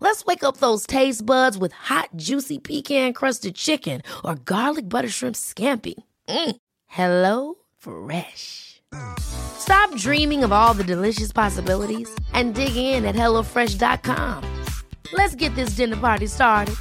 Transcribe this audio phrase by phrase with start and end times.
[0.00, 5.34] Let's wake up those taste buds with hot, juicy pecan-crusted chicken or garlic butter shrimp
[5.34, 5.94] scampi.
[6.28, 6.56] Mm.
[6.86, 8.80] Hello Fresh.
[9.18, 14.44] Stop dreaming of all the delicious possibilities and dig in at HelloFresh.com.
[15.12, 16.76] Let's get this dinner party started.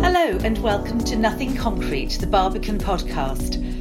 [0.00, 3.73] Hello and welcome to Nothing Concrete, the Barbican podcast.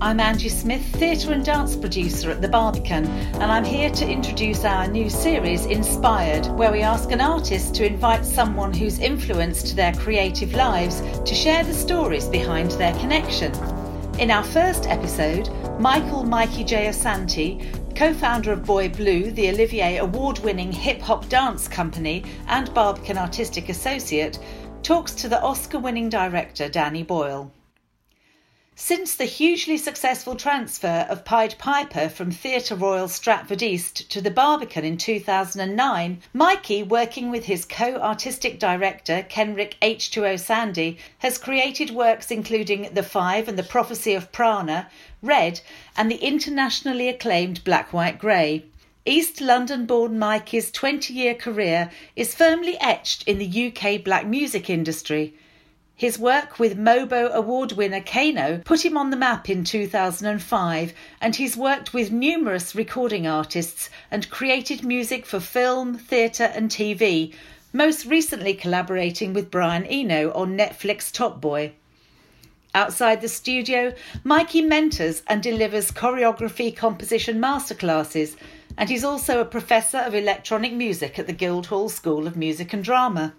[0.00, 4.64] I'm Angie Smith, theatre and dance producer at the Barbican, and I'm here to introduce
[4.64, 9.92] our new series, Inspired, where we ask an artist to invite someone who's influenced their
[9.94, 13.52] creative lives to share the stories behind their connection.
[14.20, 16.86] In our first episode, Michael Mikey J.
[16.86, 22.72] Asante, co founder of Boy Blue, the Olivier award winning hip hop dance company and
[22.72, 24.38] Barbican artistic associate,
[24.84, 27.52] talks to the Oscar winning director Danny Boyle.
[28.80, 34.30] Since the hugely successful transfer of Pied Piper from Theatre Royal Stratford East to the
[34.30, 41.90] Barbican in 2009, Mikey, working with his co artistic director Kenrick H2O Sandy, has created
[41.90, 44.88] works including The Five and the Prophecy of Prana,
[45.22, 45.60] Red,
[45.96, 48.64] and the internationally acclaimed Black White Grey.
[49.04, 54.70] East London born Mikey's 20 year career is firmly etched in the UK black music
[54.70, 55.34] industry.
[55.98, 61.34] His work with Mobo Award winner Kano put him on the map in 2005, and
[61.34, 67.34] he's worked with numerous recording artists and created music for film, theatre, and TV,
[67.72, 71.72] most recently collaborating with Brian Eno on Netflix Top Boy.
[72.76, 73.92] Outside the studio,
[74.22, 78.36] Mikey mentors and delivers choreography composition masterclasses,
[78.76, 82.84] and he's also a professor of electronic music at the Guildhall School of Music and
[82.84, 83.34] Drama.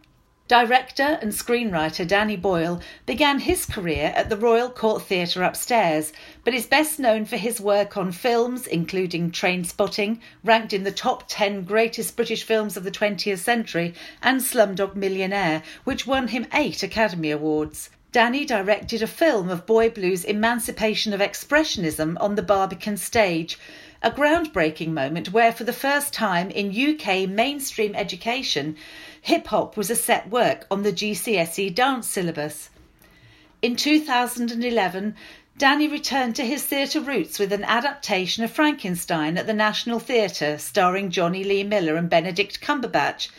[0.50, 6.12] Director and screenwriter Danny Boyle began his career at the Royal Court Theatre upstairs,
[6.44, 11.26] but is best known for his work on films including Trainspotting, ranked in the top
[11.28, 13.94] 10 greatest British films of the 20th century,
[14.24, 17.92] and Slumdog Millionaire, which won him eight Academy Awards.
[18.12, 23.60] Danny directed a film of Boy Blue's emancipation of expressionism on the Barbican stage,
[24.02, 28.76] a groundbreaking moment where, for the first time in UK mainstream education,
[29.30, 32.72] hip hop was a set work on the GCSE dance syllabus.
[33.62, 35.16] In 2011,
[35.56, 40.58] Danny returned to his theatre roots with an adaptation of Frankenstein at the National Theatre,
[40.58, 43.30] starring Jonny Lee Miller and Benedict Cumberbatch.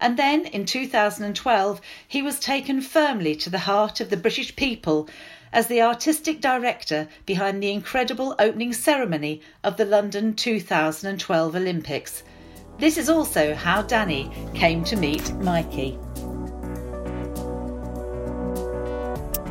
[0.00, 5.08] And then, in 2012, he was taken firmly to the heart of the British people
[5.52, 12.22] as the artistic director behind the incredible opening ceremony of the London 2012 Olympics.
[12.78, 15.98] This is also how Danny came to meet Mikey.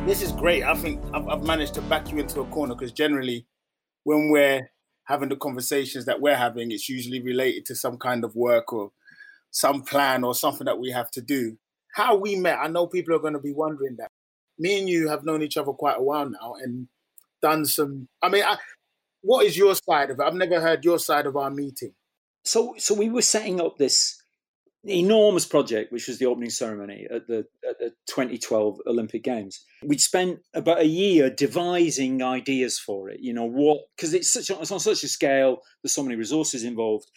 [0.06, 0.64] This is great.
[0.64, 3.46] I think I've, managed to back you into a corner because generally,
[4.02, 4.68] when we're
[5.04, 8.90] having the conversations that we're having, it's usually related to some kind of work or
[9.52, 11.56] some plan or something that we have to do.
[11.94, 14.10] How we met, I know people are going to be wondering that.
[14.58, 16.88] Me and you have known each other quite a while now and
[17.40, 18.08] done some.
[18.22, 18.56] I mean, I,
[19.20, 20.22] what is your side of it?
[20.22, 21.94] I've never heard your side of our meeting.
[22.44, 24.22] So, so we were setting up this
[24.84, 29.64] enormous project, which was the opening ceremony at the, at the 2012 Olympic Games.
[29.84, 33.20] We'd spent about a year devising ideas for it.
[33.20, 33.82] You know what?
[33.96, 35.58] Because it's such it's on such a scale.
[35.82, 37.10] There's so many resources involved,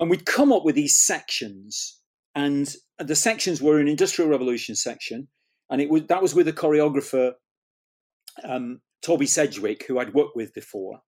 [0.00, 2.00] and we'd come up with these sections,
[2.34, 5.28] and the sections were an Industrial Revolution section,
[5.70, 7.32] and it was that was with a choreographer,
[8.42, 11.00] um, Toby Sedgwick, who I'd worked with before,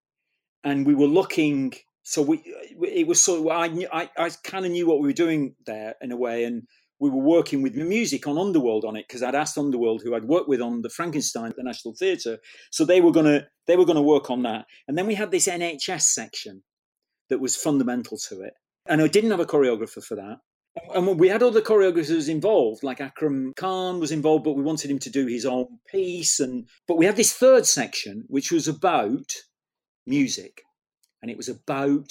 [0.62, 4.64] and we were looking so we uh, it was of I knew, I, I kind
[4.64, 6.62] of knew what we were doing there in a way, and
[6.98, 10.24] we were working with music on Underworld on it because I'd asked Underworld, who I'd
[10.24, 12.38] worked with on the Frankenstein at the National Theatre,
[12.70, 15.48] so they were gonna they were gonna work on that, and then we had this
[15.48, 16.62] NHS section
[17.28, 18.54] that was fundamental to it,
[18.86, 20.38] and I didn't have a choreographer for that.
[20.94, 25.00] And we had other choreographers involved, like Akram Khan was involved, but we wanted him
[25.00, 26.38] to do his own piece.
[26.38, 29.32] And but we had this third section, which was about
[30.06, 30.62] music
[31.22, 32.10] and it was about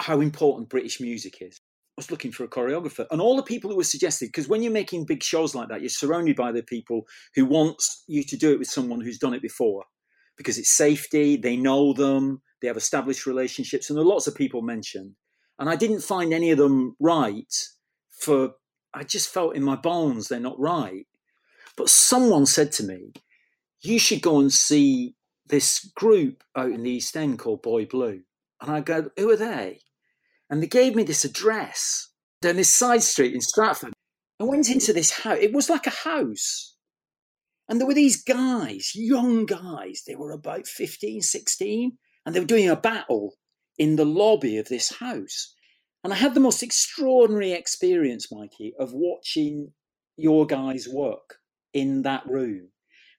[0.00, 1.60] how important British music is.
[1.96, 3.06] I was looking for a choreographer.
[3.12, 5.80] And all the people who were suggested, because when you're making big shows like that,
[5.80, 7.02] you're surrounded by the people
[7.36, 9.84] who want you to do it with someone who's done it before
[10.36, 14.34] because it's safety, they know them, they have established relationships, and there are lots of
[14.34, 15.12] people mentioned.
[15.58, 17.52] And I didn't find any of them right
[18.10, 18.54] for,
[18.92, 21.06] I just felt in my bones they're not right.
[21.76, 23.12] But someone said to me,
[23.82, 25.14] you should go and see
[25.46, 28.22] this group out in the East End called Boy Blue.
[28.60, 29.80] And I go, who are they?
[30.50, 32.08] And they gave me this address
[32.40, 33.92] down this side street in Stratford.
[34.40, 35.38] I went into this house.
[35.40, 36.76] It was like a house.
[37.68, 40.02] And there were these guys, young guys.
[40.06, 41.98] They were about 15, 16.
[42.26, 43.34] And they were doing a battle
[43.78, 45.54] in the lobby of this house.
[46.02, 49.72] And I had the most extraordinary experience, Mikey, of watching
[50.16, 51.38] your guys work
[51.72, 52.68] in that room.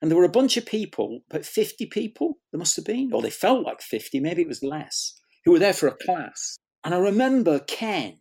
[0.02, 3.22] And there were a bunch of people, about 50 people, there must have been, or
[3.22, 6.58] they felt like 50, maybe it was less, who were there for a class.
[6.84, 8.18] And I remember Ken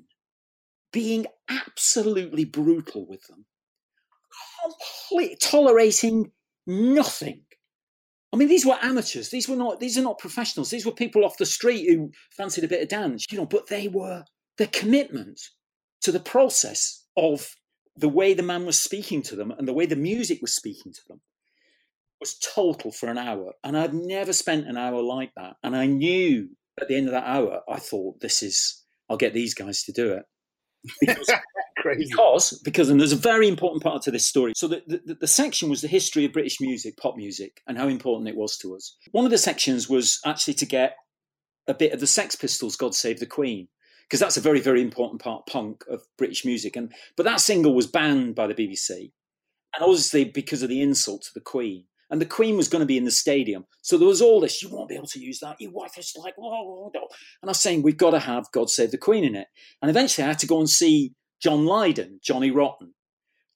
[0.92, 3.44] being absolutely brutal with them,
[4.62, 6.30] complete, tolerating
[6.66, 7.42] nothing.
[8.32, 9.30] I mean, these were amateurs.
[9.30, 9.78] These were not.
[9.78, 10.70] These are not professionals.
[10.70, 13.46] These were people off the street who fancied a bit of dance, you know.
[13.46, 14.24] But they were
[14.58, 15.40] their commitment
[16.02, 17.54] to the process of
[17.96, 20.92] the way the man was speaking to them and the way the music was speaking
[20.92, 21.20] to them
[22.20, 23.52] was total for an hour.
[23.62, 25.56] And I'd never spent an hour like that.
[25.62, 26.48] And I knew
[26.80, 29.92] at the end of that hour, I thought, this is, I'll get these guys to
[29.92, 30.24] do it.
[31.00, 31.30] Because,
[31.98, 34.52] because, because, and there's a very important part to this story.
[34.56, 37.88] So the, the, the section was the history of British music, pop music, and how
[37.88, 38.96] important it was to us.
[39.12, 40.96] One of the sections was actually to get
[41.66, 43.68] a bit of the Sex Pistols' God Save the Queen
[44.08, 47.74] because that's a very very important part punk of British music and but that single
[47.74, 49.12] was banned by the BBC
[49.74, 51.84] and obviously because of the insult to the Queen
[52.14, 53.64] and the Queen was going to be in the stadium.
[53.82, 55.60] So there was all this, you won't be able to use that.
[55.60, 57.02] You wife is like, whoa, And
[57.42, 59.48] I was saying, we've got to have God Save the Queen in it.
[59.82, 61.12] And eventually I had to go and see
[61.42, 62.94] John Lydon, Johnny Rotten,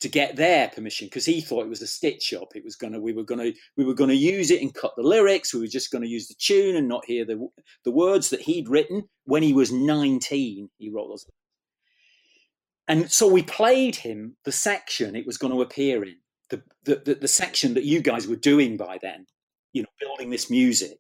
[0.01, 2.49] to get their permission because he thought it was a stitch up.
[2.57, 5.55] It was gonna, we were gonna, we were gonna use it and cut the lyrics.
[5.55, 7.47] We were just gonna use the tune and not hear the
[7.85, 10.69] the words that he'd written when he was nineteen.
[10.79, 11.27] He wrote those.
[12.89, 16.17] And so we played him the section it was going to appear in
[16.51, 19.27] the, the, the, section that you guys were doing by then,
[19.73, 20.99] you know, building this music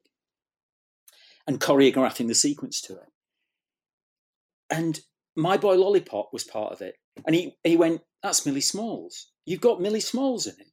[1.46, 3.08] and choreographing the sequence to it.
[4.70, 5.00] And
[5.36, 6.96] my boy Lollipop was part of it.
[7.26, 9.28] And he, he went, That's Millie Smalls.
[9.46, 10.72] You've got Millie Smalls in it.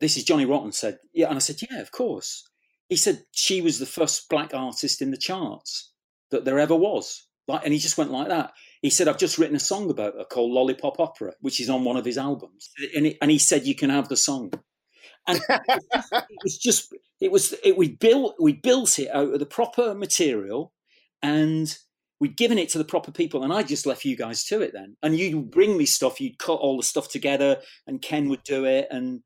[0.00, 1.28] This is Johnny Rotten said, Yeah.
[1.28, 2.46] And I said, Yeah, of course.
[2.88, 5.92] He said she was the first black artist in the charts
[6.30, 7.26] that there ever was.
[7.48, 8.52] Like, and he just went like that.
[8.82, 11.84] He said, I've just written a song about her called Lollipop Opera, which is on
[11.84, 12.70] one of his albums.
[12.94, 14.52] And, it, and he said, You can have the song.
[15.26, 19.46] And it was just, it was, it, we built, we built it out of the
[19.46, 20.72] proper material
[21.22, 21.76] and
[22.20, 23.42] we'd given it to the proper people.
[23.42, 24.96] And I just left you guys to it then.
[25.02, 28.64] And you'd bring me stuff, you'd cut all the stuff together and Ken would do
[28.64, 28.86] it.
[28.90, 29.22] And,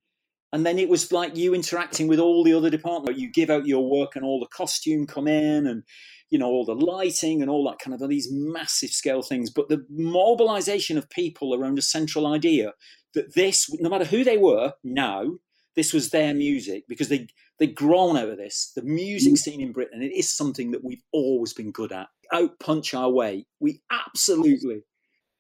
[0.53, 3.21] and then it was like you interacting with all the other departments.
[3.21, 5.85] You give out your work and all the costume come in and
[6.31, 9.51] you know, all the lighting and all that kind of these massive scale things.
[9.51, 12.73] But the mobilization of people around a central idea
[13.15, 15.39] that this, no matter who they were now,
[15.77, 17.29] this was their music because they
[17.59, 18.73] they'd grown of this.
[18.75, 19.39] The music mm.
[19.39, 22.09] scene in Britain, it is something that we've always been good at.
[22.33, 23.47] Out punch our way.
[23.59, 24.83] We absolutely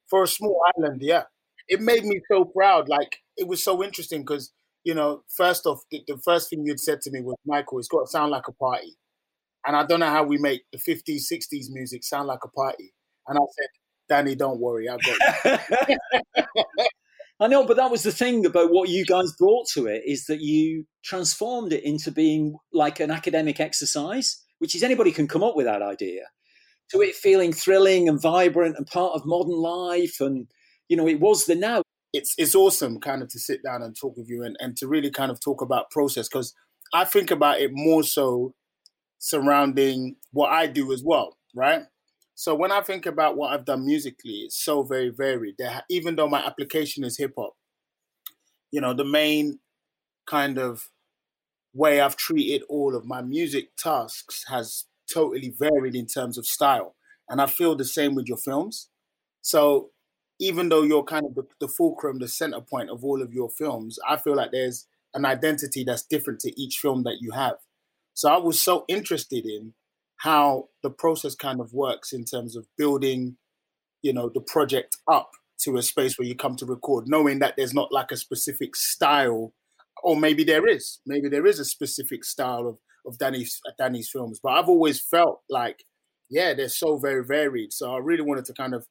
[0.09, 1.25] for a small island, yeah.
[1.69, 2.89] It made me so proud.
[2.89, 4.53] Like it was so interesting because
[4.85, 7.89] you know, first off, the, the, first thing you'd said to me was, Michael, it's
[7.89, 8.97] got to sound like a party.
[9.67, 12.93] And I don't know how we make the 50s, 60s music sound like a party.
[13.29, 13.69] And I said,
[14.09, 15.99] Danny, don't worry, I got
[17.41, 20.27] I know, but that was the thing about what you guys brought to it is
[20.27, 25.43] that you transformed it into being like an academic exercise, which is anybody can come
[25.43, 26.25] up with that idea,
[26.91, 30.21] to it feeling thrilling and vibrant and part of modern life.
[30.21, 30.49] And,
[30.89, 31.83] you know, it was the now.
[32.13, 34.89] It's, it's awesome kind of to sit down and talk with you and, and to
[34.89, 36.53] really kind of talk about process because
[36.93, 38.53] I think about it more so
[39.21, 41.83] surrounding what I do as well, right?
[42.35, 45.57] So when I think about what I've done musically, it's so very varied.
[45.89, 47.53] Even though my application is hip hop,
[48.73, 49.61] you know, the main
[50.27, 50.89] kind of
[51.75, 56.97] way I've treated all of my music tasks has totally varied in terms of style.
[57.29, 58.89] And I feel the same with your films.
[59.43, 59.91] So
[60.39, 63.51] even though you're kind of the, the fulcrum, the center point of all of your
[63.51, 67.57] films, I feel like there's an identity that's different to each film that you have.
[68.21, 69.73] So I was so interested in
[70.19, 73.39] how the process kind of works in terms of building,
[74.03, 75.31] you know, the project up
[75.63, 78.77] to a space where you come to record, knowing that there's not like a specific
[78.77, 79.55] style,
[80.03, 81.01] or maybe there is.
[81.07, 84.39] Maybe there is a specific style of of Danny's Danny's films.
[84.43, 85.85] But I've always felt like,
[86.29, 87.73] yeah, they're so very varied.
[87.73, 88.85] So I really wanted to kind of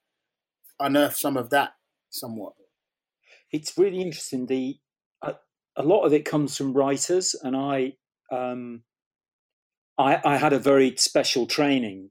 [0.80, 1.74] unearth some of that
[2.10, 2.54] somewhat.
[3.52, 4.48] It's really interesting.
[4.48, 4.80] The
[5.22, 5.36] a,
[5.78, 7.94] a lot of it comes from writers, and I,
[8.32, 8.82] um,
[10.00, 12.10] I, I had a very special training.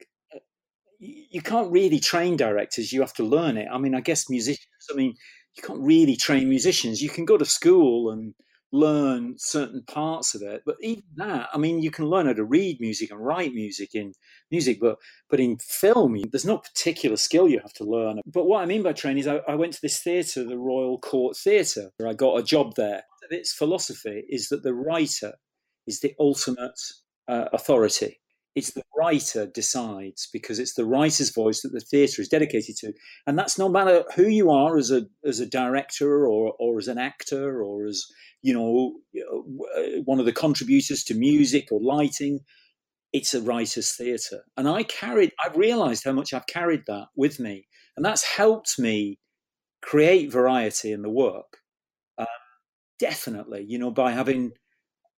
[1.01, 3.69] You can't really train directors; you have to learn it.
[3.73, 4.87] I mean, I guess musicians.
[4.93, 5.15] I mean,
[5.57, 7.03] you can't really train musicians.
[7.03, 8.35] You can go to school and
[8.73, 10.63] learn certain parts of it.
[10.67, 13.95] But even that, I mean, you can learn how to read music and write music
[13.95, 14.13] in
[14.51, 14.99] music, but
[15.31, 18.21] but in film, there's no particular skill you have to learn.
[18.27, 20.99] But what I mean by training is I, I went to this theatre, the Royal
[20.99, 23.03] Court Theatre, where I got a job there.
[23.31, 25.35] Its philosophy is that the writer
[25.87, 26.79] is the ultimate
[27.29, 28.21] uh, authority.
[28.55, 32.93] It's the writer decides because it's the writer's voice that the theatre is dedicated to,
[33.27, 36.89] and that's no matter who you are as a as a director or or as
[36.89, 38.05] an actor or as
[38.43, 38.95] you know,
[39.77, 42.41] uh, one of the contributors to music or lighting.
[43.13, 44.43] It's a writer's theatre.
[44.57, 47.67] And I carried, I've realized how much I've carried that with me.
[47.97, 49.19] And that's helped me
[49.83, 51.59] create variety in the work.
[52.17, 52.27] Uh,
[52.99, 54.53] definitely, you know, by having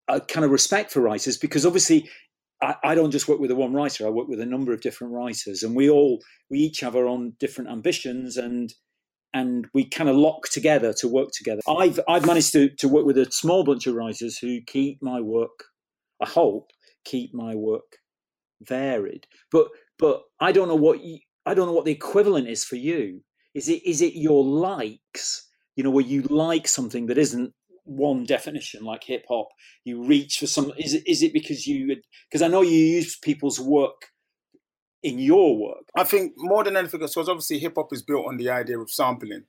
[0.10, 2.10] a kind of respect for writers, because obviously
[2.62, 4.06] I, I, don't just work with the one writer.
[4.06, 7.06] I work with a number of different writers, and we all we each have our
[7.06, 8.74] own different ambitions, and
[9.34, 11.62] and we kind of lock together to work together.
[11.68, 15.22] I've I've managed to to work with a small bunch of writers who keep my
[15.22, 15.64] work.
[16.22, 16.72] I hope
[17.06, 17.98] keep my work
[18.62, 22.64] varied, but but I don't know what you, I don't know what the equivalent is
[22.66, 23.22] for you.
[23.54, 25.46] Is it is it your likes?
[25.76, 27.54] You know, where you like something that isn't
[27.90, 29.50] one definition like hip hop.
[29.84, 30.72] You reach for some.
[30.78, 31.98] Is it is it because you?
[32.30, 34.12] Because I know you use people's work
[35.02, 35.86] in your work?
[35.98, 38.92] I think more than anything, because obviously hip hop is built on the idea of
[38.92, 39.46] sampling,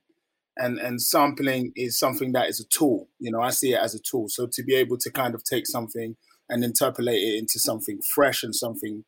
[0.57, 3.09] and and sampling is something that is a tool.
[3.19, 4.27] You know, I see it as a tool.
[4.27, 6.15] So to be able to kind of take something
[6.49, 9.05] and interpolate it into something fresh and something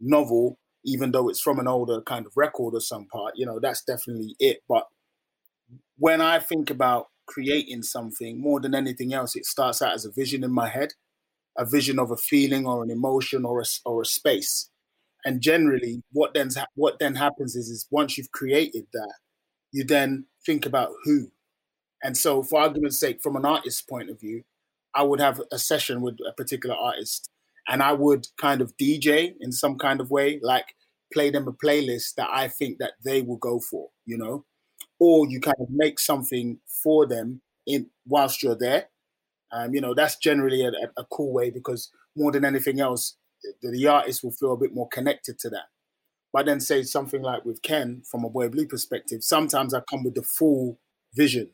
[0.00, 3.58] novel, even though it's from an older kind of record or some part, you know,
[3.60, 4.58] that's definitely it.
[4.68, 4.86] But
[5.98, 10.10] when I think about creating something more than anything else, it starts out as a
[10.10, 10.90] vision in my head,
[11.58, 14.70] a vision of a feeling or an emotion or a, or a space.
[15.24, 19.14] And generally what then what then happens is is once you've created that
[19.72, 21.32] you then think about who.
[22.02, 24.44] And so for argument's sake from an artist's point of view
[24.96, 27.30] i would have a session with a particular artist
[27.68, 30.74] and i would kind of dj in some kind of way like
[31.12, 34.44] play them a playlist that i think that they will go for you know
[34.98, 38.86] or you kind of make something for them in whilst you're there
[39.52, 43.16] um, you know that's generally a, a cool way because more than anything else
[43.62, 45.66] the, the artist will feel a bit more connected to that.
[46.32, 50.04] But then say something like with Ken, from a Boy Blue perspective, sometimes I come
[50.04, 50.78] with the full
[51.14, 51.50] vision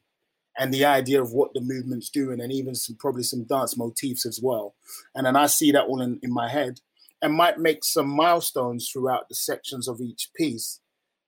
[0.59, 4.27] and the idea of what the movement's doing and even some probably some dance motifs
[4.27, 4.75] as well.
[5.15, 6.81] And then I see that all in, in my head
[7.21, 10.81] and might make some milestones throughout the sections of each piece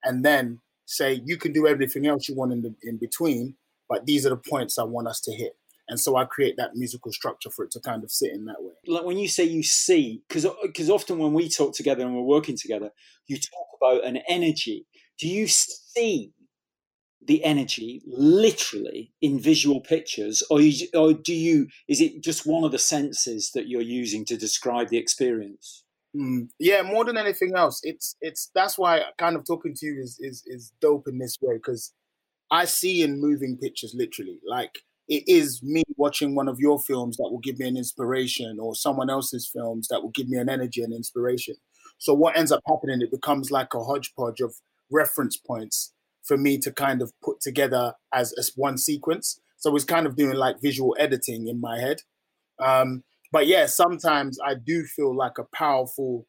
[0.02, 3.56] and then say you can do everything else you want in the in between,
[3.88, 5.56] but these are the points I want us to hit
[5.88, 8.62] and so I create that musical structure for it to kind of sit in that
[8.62, 8.72] way.
[8.86, 12.14] Like when you say you see, because because uh, often when we talk together and
[12.14, 12.90] we're working together,
[13.26, 14.86] you talk about an energy.
[15.18, 16.32] Do you see
[17.26, 21.68] the energy literally in visual pictures, or you, or do you?
[21.86, 25.83] Is it just one of the senses that you're using to describe the experience?
[26.16, 30.00] Mm, yeah, more than anything else, it's it's that's why kind of talking to you
[30.00, 31.92] is is is dope in this way because
[32.50, 34.70] I see in moving pictures literally like
[35.08, 38.74] it is me watching one of your films that will give me an inspiration or
[38.74, 41.56] someone else's films that will give me an energy and inspiration.
[41.98, 44.54] So what ends up happening, it becomes like a hodgepodge of
[44.90, 45.92] reference points
[46.22, 49.38] for me to kind of put together as, as one sequence.
[49.58, 51.98] So it's kind of doing like visual editing in my head.
[52.58, 56.26] Um, but yeah, sometimes I do feel like a powerful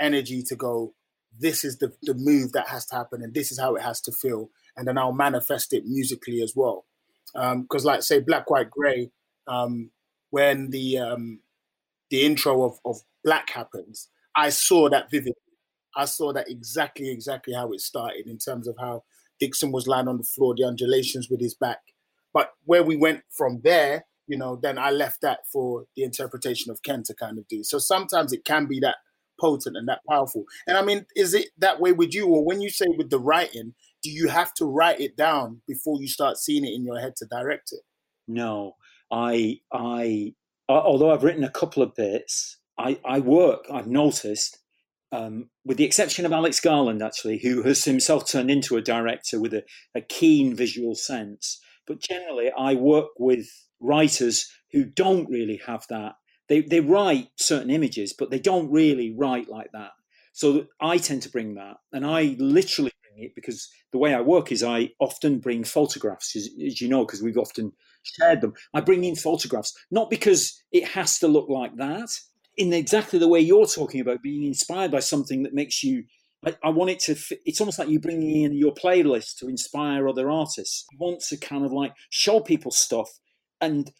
[0.00, 0.94] energy to go,
[1.38, 4.00] this is the, the move that has to happen and this is how it has
[4.02, 4.50] to feel.
[4.76, 6.86] And then I'll manifest it musically as well
[7.32, 9.10] because um, like say black white gray
[9.46, 9.90] um,
[10.30, 11.40] when the um,
[12.10, 15.34] the intro of, of black happens i saw that vividly
[15.96, 19.02] i saw that exactly exactly how it started in terms of how
[19.38, 21.80] dixon was lying on the floor the undulations with his back
[22.32, 26.70] but where we went from there you know then i left that for the interpretation
[26.70, 28.96] of ken to kind of do so sometimes it can be that
[29.40, 32.60] potent and that powerful and i mean is it that way with you or when
[32.60, 36.38] you say with the writing do you have to write it down before you start
[36.38, 37.80] seeing it in your head to direct it?
[38.26, 38.76] No,
[39.10, 40.34] I, I,
[40.68, 43.64] although I've written a couple of bits, I, I work.
[43.70, 44.58] I've noticed,
[45.12, 49.40] um, with the exception of Alex Garland, actually, who has himself turned into a director
[49.40, 51.60] with a, a keen visual sense.
[51.86, 53.48] But generally, I work with
[53.80, 56.14] writers who don't really have that.
[56.48, 59.90] They they write certain images, but they don't really write like that.
[60.32, 64.20] So I tend to bring that, and I literally bring it because the way I
[64.20, 67.72] work is I often bring photographs, as, as you know, because we've often
[68.02, 68.54] shared them.
[68.72, 72.08] I bring in photographs, not because it has to look like that,
[72.56, 76.04] in exactly the way you're talking about being inspired by something that makes you.
[76.44, 77.16] I, I want it to.
[77.44, 80.86] It's almost like you bringing in your playlist to inspire other artists.
[80.92, 83.10] You want to kind of like show people stuff,
[83.60, 83.92] and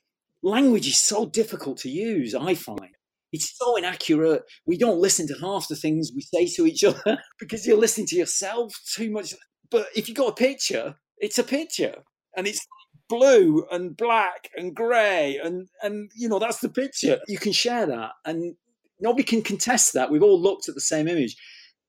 [0.43, 2.35] language is so difficult to use.
[2.35, 2.90] I find
[3.33, 4.43] it's so inaccurate.
[4.67, 8.07] We don't listen to half the things we say to each other because you're listening
[8.09, 9.35] to yourself too much.
[9.71, 11.95] But if you've got a picture, it's a picture,
[12.37, 12.67] and it's
[13.09, 17.19] blue and black and grey, and and you know that's the picture.
[17.29, 18.57] You can share that, and
[19.00, 20.11] nobody can contest that.
[20.11, 21.37] We've all looked at the same image,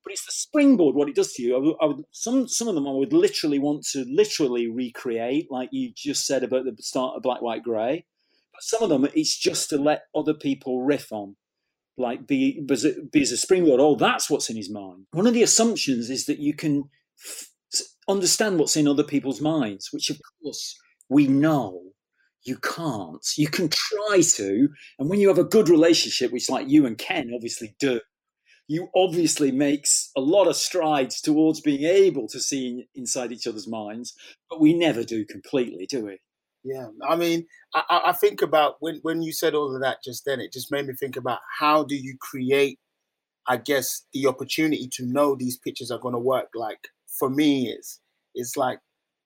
[0.04, 0.94] but it's the springboard.
[0.94, 1.76] What it does to you.
[1.80, 5.68] I I would, some some of them I would literally want to literally recreate, like
[5.72, 8.04] you just said about the start of Black, White, Grey
[8.52, 11.36] But some of them it's just to let other people riff on
[11.96, 12.60] like be,
[13.12, 16.26] be as a springboard oh that's what's in his mind one of the assumptions is
[16.26, 16.84] that you can
[17.22, 17.50] f-
[18.08, 20.78] understand what's in other people's minds which of course
[21.08, 21.80] we know
[22.44, 24.68] you can't you can try to
[24.98, 28.00] and when you have a good relationship which like you and ken obviously do
[28.72, 33.68] you obviously makes a lot of strides towards being able to see inside each other's
[33.68, 34.14] minds
[34.48, 36.18] but we never do completely do we
[36.64, 40.24] yeah, I mean, I, I think about when when you said all of that just
[40.24, 42.78] then, it just made me think about how do you create,
[43.48, 46.48] I guess, the opportunity to know these pictures are going to work.
[46.54, 46.88] Like
[47.18, 48.00] for me, it's
[48.34, 48.78] it's like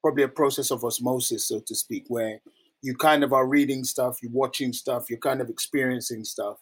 [0.03, 2.41] probably a process of osmosis, so to speak, where
[2.83, 6.57] you kind of are reading stuff, you're watching stuff, you're kind of experiencing stuff,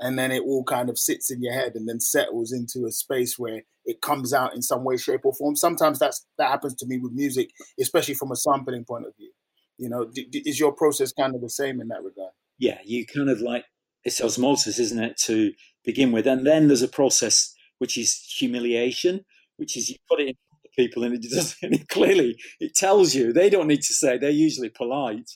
[0.00, 2.92] and then it all kind of sits in your head and then settles into a
[2.92, 5.56] space where it comes out in some way, shape, or form.
[5.56, 7.50] Sometimes that's that happens to me with music,
[7.80, 9.30] especially from a sampling point of view
[9.78, 12.32] you know, d- d- is your process kind of the same in that regard?
[12.58, 13.64] Yeah, you kind of like
[14.04, 15.52] it's osmosis, isn't it, to
[15.84, 19.24] begin with, and then there's a process which is humiliation,
[19.56, 20.34] which is you put it in
[20.76, 24.18] people and it does and it clearly it tells you they don't need to say
[24.18, 25.30] they're usually polite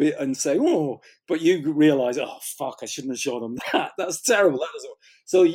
[0.00, 3.92] but, and say oh but you realize oh fuck i shouldn't have shown them that.
[3.98, 4.86] That's terrible that was
[5.26, 5.46] so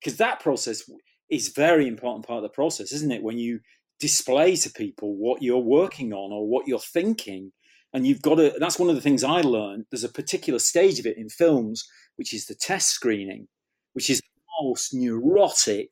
[0.00, 0.90] because that process
[1.30, 3.22] is very important part of the process isn't it?
[3.22, 3.60] When you
[4.00, 7.52] display to people what you're working on or what you're thinking
[7.92, 10.98] and you've got to that's one of the things i learned there's a particular stage
[10.98, 13.46] of it in films which is the test screening
[13.92, 15.88] which is the most neurotic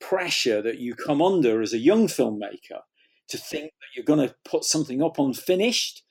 [0.00, 2.80] pressure that you come under as a young filmmaker
[3.28, 6.02] to think that you're going to put something up unfinished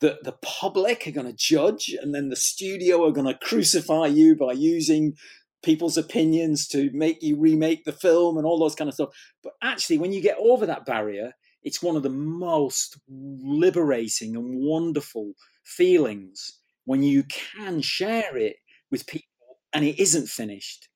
[0.00, 4.06] that the public are going to judge and then the studio are going to crucify
[4.06, 5.14] you by using
[5.62, 9.10] people's opinions to make you remake the film and all those kind of stuff.
[9.42, 11.32] But actually when you get over that barrier
[11.62, 18.56] it's one of the most liberating and wonderful feelings when you can share it
[18.90, 19.26] with people
[19.74, 20.88] and it isn't finished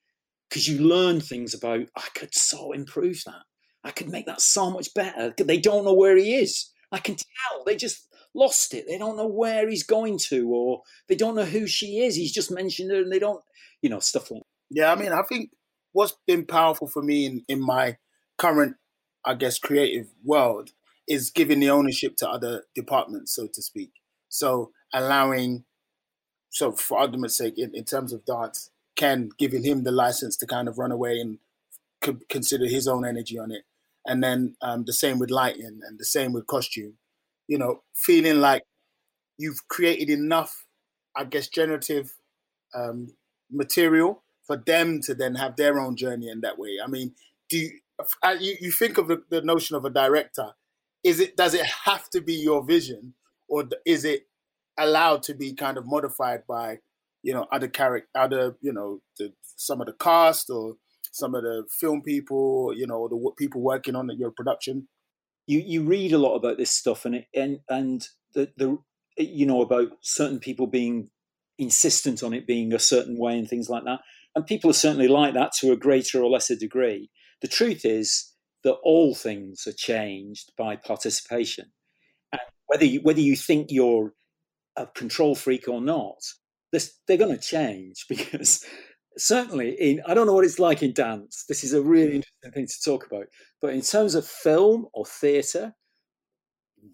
[0.49, 3.43] because you learn things about i could so improve that.
[3.85, 5.35] I could make that so much better.
[5.37, 6.71] They don't know where he is.
[6.91, 7.65] I can tell.
[7.65, 11.45] They just lost it they don't know where he's going to or they don't know
[11.45, 13.43] who she is he's just mentioned her and they don't
[13.81, 15.51] you know stuff like yeah i mean i think
[15.93, 17.97] what's been powerful for me in, in my
[18.37, 18.77] current
[19.25, 20.71] I guess, creative world
[21.09, 23.93] is giving the ownership to other departments, so to speak.
[24.29, 25.65] So allowing,
[26.51, 30.47] so for argument's sake, in, in terms of dance, Ken giving him the license to
[30.47, 31.39] kind of run away and
[32.01, 33.63] could consider his own energy on it.
[34.07, 36.95] And then um, the same with lighting and the same with costume.
[37.49, 38.63] You know, feeling like
[39.39, 40.67] you've created enough,
[41.17, 42.13] I guess, generative
[42.75, 43.15] um,
[43.51, 46.79] material for them to then have their own journey in that way.
[46.83, 47.15] I mean,
[47.49, 47.71] do you,
[48.23, 50.51] uh, you, you think of the, the notion of a director.
[51.03, 53.15] Is it does it have to be your vision,
[53.49, 54.27] or is it
[54.79, 56.79] allowed to be kind of modified by
[57.23, 60.77] you know other character, other you know the, some of the cast or
[61.13, 64.89] some of the film people, you know, the people working on your production?
[65.47, 68.79] You you read a lot about this stuff, and it, and and the the
[69.17, 71.11] you know about certain people being
[71.59, 74.01] insistent on it being a certain way and things like that.
[74.35, 77.11] And people are certainly like that to a greater or lesser degree.
[77.41, 78.33] The truth is
[78.65, 81.67] that all things are changed by participation.
[82.33, 84.15] And whether you, whether you think you're
[84.77, 86.19] a control freak or not,
[86.73, 88.65] they're going to change because
[89.17, 91.45] certainly in I don't know what it's like in dance.
[91.49, 93.27] This is a really interesting thing to talk about.
[93.65, 95.73] But in terms of film or theatre,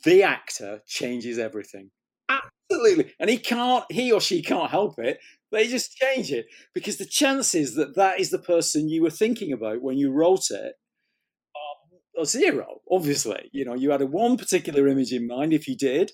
[0.04, 1.90] the actor changes everything.
[2.28, 3.12] Absolutely.
[3.18, 5.18] And he can't, he or she can't help it.
[5.50, 9.52] They just change it because the chances that that is the person you were thinking
[9.52, 10.74] about when you wrote it
[12.16, 12.82] are, zero.
[12.88, 16.12] Obviously, you know, you had a one particular image in mind if you did,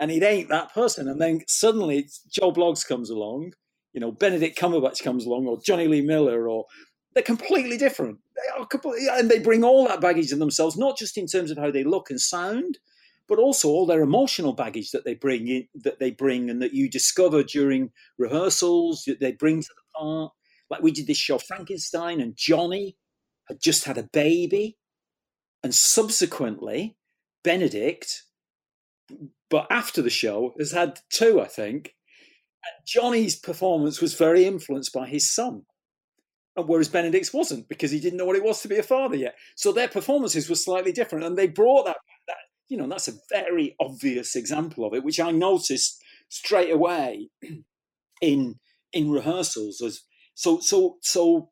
[0.00, 1.06] and it ain't that person.
[1.06, 3.52] And then suddenly Joe Bloggs comes along,
[3.92, 6.64] you know, Benedict Cumberbatch comes along, or Jonny Lee Miller, or
[7.12, 8.20] they're completely different.
[8.84, 11.84] And they bring all that baggage in themselves, not just in terms of how they
[11.84, 12.78] look and sound,
[13.26, 16.72] but also all their emotional baggage that they bring in, that they bring, and that
[16.72, 20.32] you discover during rehearsals that they bring to the part.
[20.70, 22.96] Like we did this show, Frankenstein, and Johnny
[23.48, 24.78] had just had a baby,
[25.62, 26.96] and subsequently,
[27.42, 28.24] Benedict,
[29.50, 31.94] but after the show, has had two, I think.
[32.64, 35.64] And Johnny's performance was very influenced by his son
[36.58, 39.16] Uh, whereas Benedict's wasn't because he didn't know what it was to be a father
[39.16, 39.36] yet.
[39.54, 41.98] So their performances were slightly different, and they brought that.
[42.26, 42.36] that
[42.68, 47.28] you know, that's a very obvious example of it, which I noticed straight away
[48.20, 48.56] in
[48.92, 49.80] in rehearsals.
[49.80, 50.02] As
[50.34, 51.48] so so so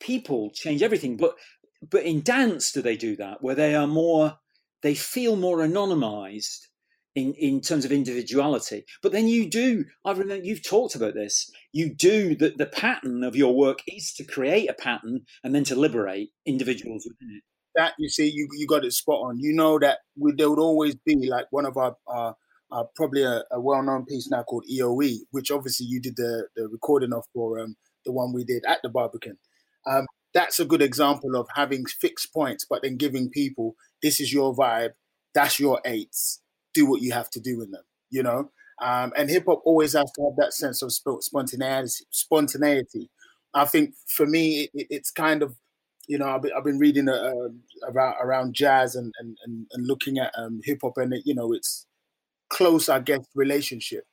[0.00, 1.34] people change everything, but
[1.90, 4.38] but in dance, do they do that where they are more?
[4.82, 6.68] They feel more anonymized
[7.14, 8.84] in, in terms of individuality.
[9.02, 13.22] But then you do, I remember you've talked about this, you do that the pattern
[13.24, 17.42] of your work is to create a pattern and then to liberate individuals within it.
[17.74, 19.38] That you see, you, you got it spot on.
[19.38, 22.36] You know that we, there would always be like one of our, our
[22.70, 26.68] uh, probably a, a, well-known piece now called EOE, which obviously you did the, the
[26.68, 29.38] recording of for um, the one we did at the Barbican.
[29.86, 34.32] Um, that's a good example of having fixed points, but then giving people this is
[34.32, 34.90] your vibe,
[35.34, 36.41] that's your eights,
[36.74, 38.50] do what you have to do in them, you know.
[38.80, 42.04] Um, and hip hop always has to have that sense of spontaneity.
[42.10, 43.10] Spontaneity.
[43.54, 45.56] I think for me, it, it's kind of,
[46.08, 47.32] you know, I've been, reading uh,
[47.86, 51.52] around around jazz and and, and, looking at um, hip hop, and it, you know,
[51.52, 51.86] it's
[52.48, 54.04] close, I guess, relationship,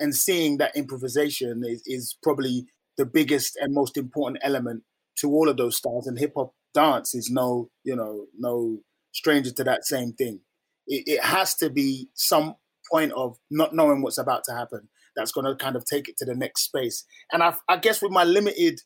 [0.00, 4.82] and seeing that improvisation is, is probably the biggest and most important element
[5.18, 6.08] to all of those styles.
[6.08, 8.80] And hip hop dance is no, you know, no
[9.12, 10.40] stranger to that same thing
[10.86, 12.54] it, it has to be some
[12.90, 16.16] point of not knowing what's about to happen that's going to kind of take it
[16.18, 17.04] to the next space.
[17.32, 18.82] And I, I guess with my limited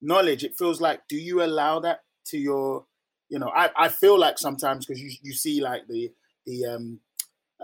[0.00, 2.84] knowledge, it feels like, do you allow that to your,
[3.28, 6.10] you know, I, I feel like sometimes because you, you see like the,
[6.46, 7.00] the um,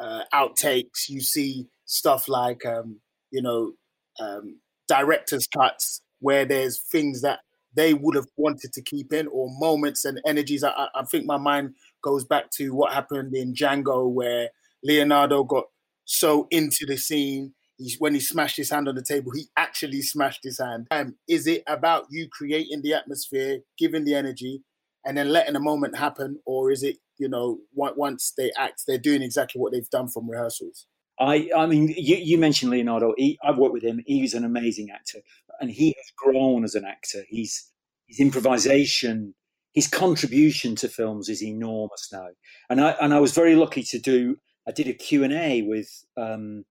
[0.01, 3.73] uh, outtakes, you see stuff like, um, you know,
[4.19, 7.41] um, director's cuts where there's things that
[7.77, 10.65] they would have wanted to keep in or moments and energies.
[10.65, 14.51] I, I think my mind goes back to what happened in Django, where
[14.85, 15.65] Leonardo got
[16.05, 17.55] so into the scene.
[17.77, 20.87] He's, when he smashed his hand on the table, he actually smashed his hand.
[20.93, 24.63] Um, is it about you creating the atmosphere, giving the energy,
[25.05, 28.99] and then letting a moment happen, or is it you know once they act, they're
[28.99, 30.87] doing exactly what they've done from rehearsals?
[31.19, 33.15] I, I mean, you, you mentioned Leonardo.
[33.17, 34.01] He, I've worked with him.
[34.05, 35.19] He's an amazing actor,
[35.61, 37.23] and he has grown as an actor.
[37.29, 37.71] He's
[38.07, 39.35] his improvisation
[39.75, 42.29] his contribution to films is enormous now.
[42.71, 44.37] And I and I was very lucky to do.
[44.67, 46.65] I did a Q and A with um,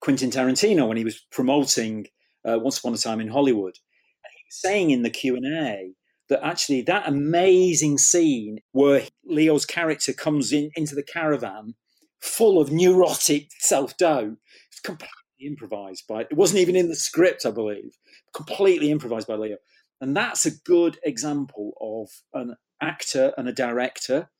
[0.00, 2.08] Quentin Tarantino when he was promoting
[2.44, 3.76] uh, Once Upon a Time in Hollywood.
[4.24, 5.92] And he was saying in the Q and A
[6.28, 11.74] that actually that amazing scene where Leo's character comes in into the caravan
[12.20, 14.36] full of neurotic self doubt,
[14.70, 15.14] it's completely
[15.46, 16.22] improvised by.
[16.22, 17.96] It wasn't even in the script, I believe.
[18.34, 19.56] Completely improvised by Leo.
[20.00, 24.30] And that's a good example of an actor and a director,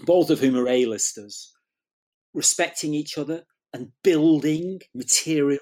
[0.00, 1.52] both of whom are A-listers,
[2.32, 5.60] respecting each other and building material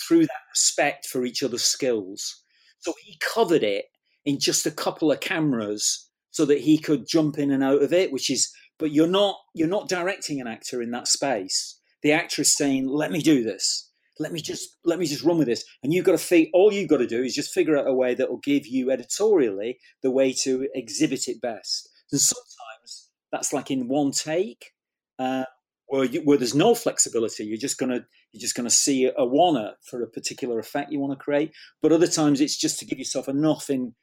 [0.00, 2.44] through that respect for each other's skills.
[2.78, 3.86] So he covered it
[4.24, 7.92] in just a couple of cameras so that he could jump in and out of
[7.92, 11.80] it, which is but you're not you're not directing an actor in that space.
[12.02, 13.87] The actor is saying, "Let me do this
[14.18, 15.64] let me just let me just run with this.
[15.82, 17.94] And you've got to fig- all you've got to do is just figure out a
[17.94, 21.88] way that will give you editorially the way to exhibit it best.
[22.12, 24.72] And sometimes that's like in one take
[25.18, 25.44] uh,
[25.86, 27.44] where, you, where there's no flexibility.
[27.44, 31.18] You're just gonna you're just gonna see a wanna for a particular effect you want
[31.18, 31.52] to create.
[31.82, 33.94] But other times it's just to give yourself enough in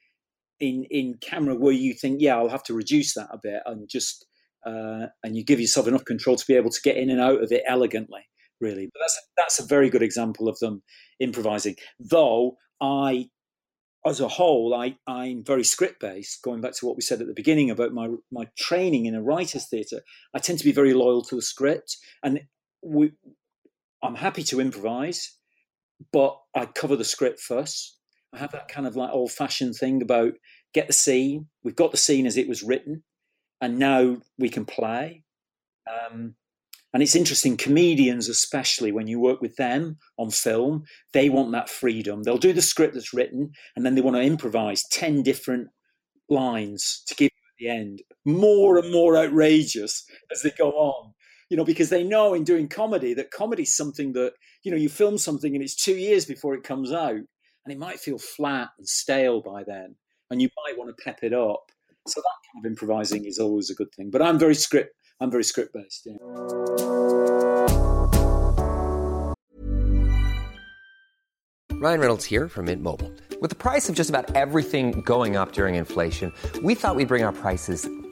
[0.60, 3.90] in in camera where you think yeah i'll have to reduce that a bit and
[3.90, 4.26] just
[4.66, 7.44] uh, and you give yourself enough control to be able to get in and out
[7.44, 8.22] of it elegantly
[8.60, 8.90] really.
[8.94, 10.84] But that's that's a very good example of them
[11.20, 11.76] improvising.
[12.00, 13.30] Though I,
[14.06, 16.42] as a whole, I I'm very script based.
[16.44, 19.22] Going back to what we said at the beginning about my my training in a
[19.22, 20.02] writers' theatre,
[20.34, 22.42] I tend to be very loyal to the script, and
[22.82, 23.12] we,
[24.04, 25.38] I'm happy to improvise,
[26.12, 27.98] but I cover the script first.
[28.34, 30.34] I have that kind of like old fashioned thing about
[30.74, 31.48] get the scene.
[31.64, 33.04] We've got the scene as it was written,
[33.62, 35.24] and now we can play.
[35.90, 36.36] Um,
[36.96, 41.70] and it's interesting, comedians, especially when you work with them on film, they want that
[41.70, 42.24] freedom.
[42.24, 45.68] They'll do the script that's written and then they want to improvise 10 different
[46.30, 48.02] lines to give you at the end.
[48.24, 51.14] More and more outrageous as they go on.
[51.50, 54.32] You know, because they know in doing comedy that comedy is something that,
[54.64, 57.28] you know, you film something and it's two years before it comes out and
[57.74, 59.96] it might feel flat and stale by then.
[60.32, 61.72] and you might want to pep it up.
[62.08, 64.12] So that kind of improvising is always a good thing.
[64.12, 64.96] But I'm very script.
[65.22, 66.06] I'm very script based.
[66.06, 66.16] Yeah.
[71.86, 73.12] Ryan Reynolds here from Mint Mobile.
[73.42, 76.32] With the price of just about everything going up during inflation,
[76.64, 77.88] we thought we'd bring our prices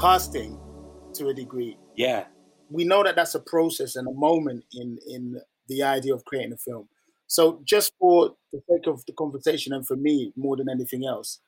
[0.00, 0.58] casting
[1.14, 2.26] to a degree, Yeah.
[2.70, 6.52] we know that that's a process and a moment in in the idea of creating
[6.52, 6.88] a film.
[7.26, 11.40] So, just for the sake of the conversation, and for me more than anything else,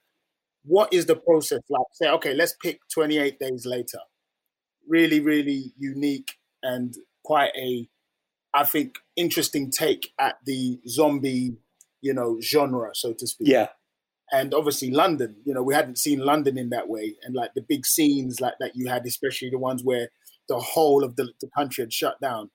[0.64, 1.86] what is the process like?
[1.92, 3.98] Say, okay, let's pick 28 days later.
[4.86, 6.30] Really, really unique
[6.62, 7.88] and quite a,
[8.54, 11.56] I think, interesting take at the zombie,
[12.00, 13.68] you know, genre, so to speak Yeah.
[14.32, 15.36] And obviously London.
[15.44, 18.54] You know, we hadn't seen London in that way, and like the big scenes like
[18.60, 20.08] that you had, especially the ones where
[20.48, 22.50] the whole of the, the country had shut down.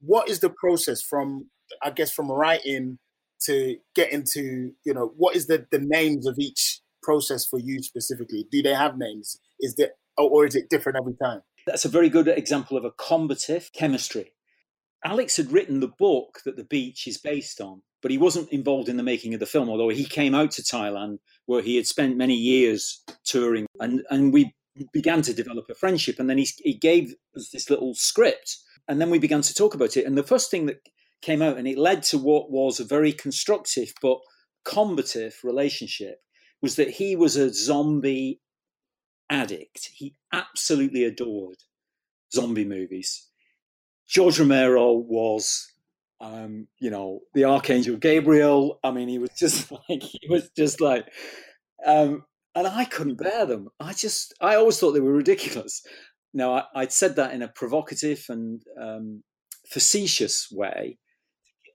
[0.00, 1.50] What is the process from,
[1.82, 2.98] I guess, from writing
[3.46, 7.82] to get into, you know, what is the the names of each process for you
[7.82, 8.46] specifically?
[8.50, 9.38] Do they have names?
[9.60, 9.76] Is
[10.16, 11.42] or, or is it different every time?
[11.66, 14.32] That's a very good example of a combative chemistry.
[15.04, 18.88] Alex had written the book that the beach is based on, but he wasn't involved
[18.88, 21.86] in the making of the film, although he came out to Thailand where he had
[21.86, 24.54] spent many years touring and, and we
[24.92, 26.18] began to develop a friendship.
[26.18, 28.58] And then he, he gave us this little script
[28.88, 30.06] and then we began to talk about it.
[30.06, 30.80] And the first thing that
[31.20, 34.18] came out, and it led to what was a very constructive but
[34.64, 36.18] combative relationship,
[36.62, 38.40] was that he was a zombie
[39.30, 39.90] addict.
[39.94, 41.58] He absolutely adored
[42.32, 43.28] zombie movies.
[44.08, 45.70] George Romero was,
[46.20, 48.78] um, you know, the Archangel Gabriel.
[48.82, 51.06] I mean, he was just like, he was just like,
[51.86, 53.68] um, and I couldn't bear them.
[53.78, 55.82] I just, I always thought they were ridiculous.
[56.34, 59.22] Now, I, I'd said that in a provocative and um,
[59.68, 60.98] facetious way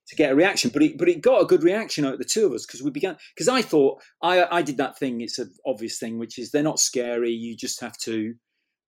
[0.07, 2.25] to get a reaction, but it, but it got a good reaction out of the
[2.25, 5.39] two of us because we began, because I thought, I, I did that thing, it's
[5.39, 7.31] an obvious thing, which is they're not scary.
[7.31, 8.33] You just have to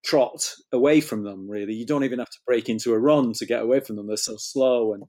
[0.03, 1.73] trot away from them, really.
[1.73, 4.07] You don't even have to break into a run to get away from them.
[4.07, 5.03] They're so slow and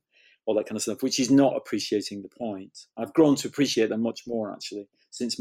[0.47, 2.87] all that kind of stuff, which is not appreciating the point.
[2.97, 5.39] I've grown to appreciate them much more, actually, since.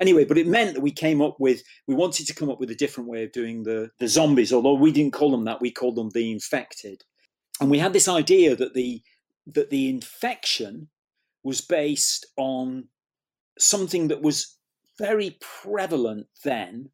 [0.00, 2.70] Anyway, but it meant that we came up with, we wanted to come up with
[2.70, 5.70] a different way of doing the, the zombies, although we didn't call them that, we
[5.70, 7.02] called them the infected.
[7.60, 9.02] And we had this idea that the,
[9.46, 10.88] that the infection
[11.42, 12.88] was based on
[13.58, 14.56] something that was
[14.98, 16.90] very prevalent then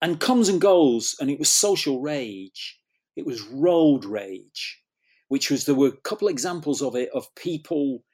[0.00, 2.78] and comes and goes, and it was social rage.
[3.16, 4.82] It was road rage,
[5.28, 8.04] which was there were a couple examples of it of people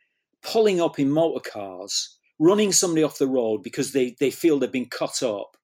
[0.42, 4.72] pulling up in motor cars, running somebody off the road because they, they feel they've
[4.72, 5.56] been cut up.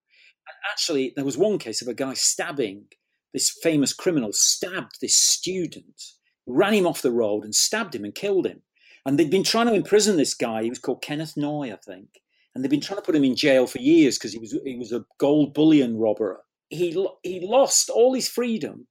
[0.49, 2.85] And actually, there was one case of a guy stabbing
[3.33, 6.03] this famous criminal, stabbed this student,
[6.47, 8.63] ran him off the road and stabbed him and killed him.
[9.05, 10.63] And they'd been trying to imprison this guy.
[10.63, 12.09] He was called Kenneth Noye, I think
[12.57, 14.77] and they've been trying to put him in jail for years because he was he
[14.77, 16.43] was a gold bullion robber.
[16.71, 18.87] He he lost all his freedom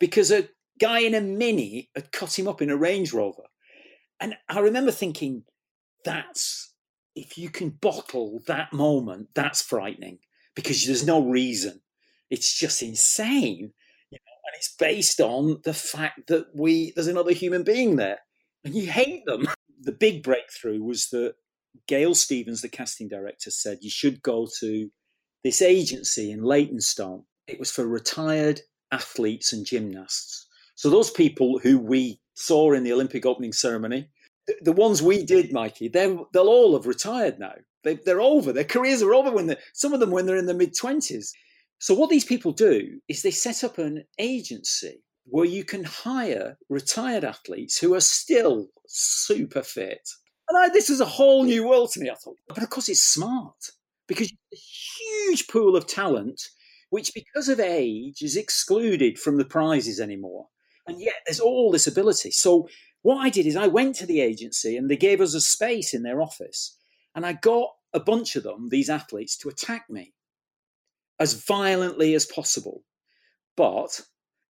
[0.00, 3.44] because a guy in a mini had cut him up in a Range Rover,
[4.20, 5.44] and I remember thinking,
[6.04, 6.72] that's
[7.14, 10.18] if you can bottle that moment, that's frightening
[10.54, 11.80] because there's no reason.
[12.30, 13.72] It's just insane,
[14.10, 18.18] you know, and it's based on the fact that we there's another human being there,
[18.64, 19.46] and you hate them.
[19.78, 21.34] The big breakthrough was that
[21.86, 24.90] Gail Stevens, the casting director, said you should go to
[25.44, 27.24] this agency in Leytonstone.
[27.46, 30.45] It was for retired athletes and gymnasts.
[30.76, 34.08] So those people who we saw in the Olympic opening ceremony,
[34.46, 37.54] the, the ones we did, Mikey, they'll all have retired now.
[37.82, 38.52] They, are over.
[38.52, 41.32] Their careers are over when some of them when they're in their mid twenties.
[41.78, 46.56] So what these people do is they set up an agency where you can hire
[46.68, 50.08] retired athletes who are still super fit.
[50.48, 52.10] And I, this is a whole new world to me.
[52.10, 53.70] I thought, but of course it's smart
[54.06, 56.40] because a huge pool of talent,
[56.90, 60.46] which because of age is excluded from the prizes anymore.
[60.86, 62.30] And yet there's all this ability.
[62.30, 62.68] So
[63.02, 65.94] what I did is I went to the agency and they gave us a space
[65.94, 66.76] in their office.
[67.14, 70.12] And I got a bunch of them, these athletes, to attack me
[71.18, 72.82] as violently as possible.
[73.56, 74.00] But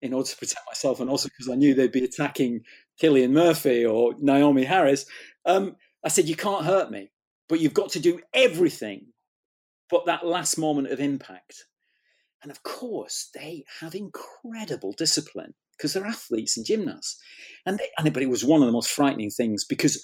[0.02, 2.62] in order to protect myself, and also because I knew they'd be attacking
[3.00, 5.06] Cillian Murphy or Naomie Harris,
[5.44, 7.10] um, I said, You can't hurt me,
[7.48, 9.06] but you've got to do everything
[9.88, 11.64] but that last moment of impact.
[12.42, 17.18] And of course, they have incredible discipline because they're athletes and gymnasts.
[17.64, 20.02] And, they, and but it was one of the most frightening things because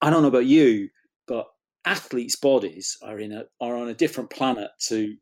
[0.00, 0.88] I don't know about you,
[1.26, 1.46] but
[1.84, 5.14] athletes' bodies are in a are on a different planet to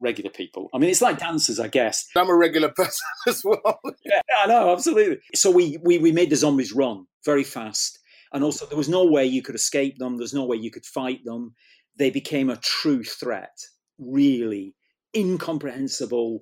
[0.00, 0.68] regular people.
[0.74, 2.06] I mean, it's like dancers, I guess.
[2.16, 3.80] I'm a regular person as well.
[4.04, 5.18] yeah, I know, absolutely.
[5.34, 7.98] So we, we we made the zombies run very fast,
[8.32, 10.16] and also there was no way you could escape them.
[10.16, 11.54] There's no way you could fight them.
[11.98, 13.56] They became a true threat,
[13.98, 14.74] really
[15.14, 16.40] incomprehensible.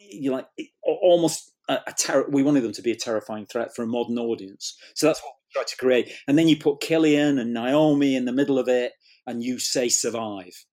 [0.00, 0.46] You like
[0.82, 2.26] almost a, a terror.
[2.28, 4.76] We wanted them to be a terrifying threat for a modern audience.
[4.94, 6.12] So that's what we tried to create.
[6.28, 8.92] And then you put Cillian and Naomie in the middle of it,
[9.26, 10.64] and you say survive.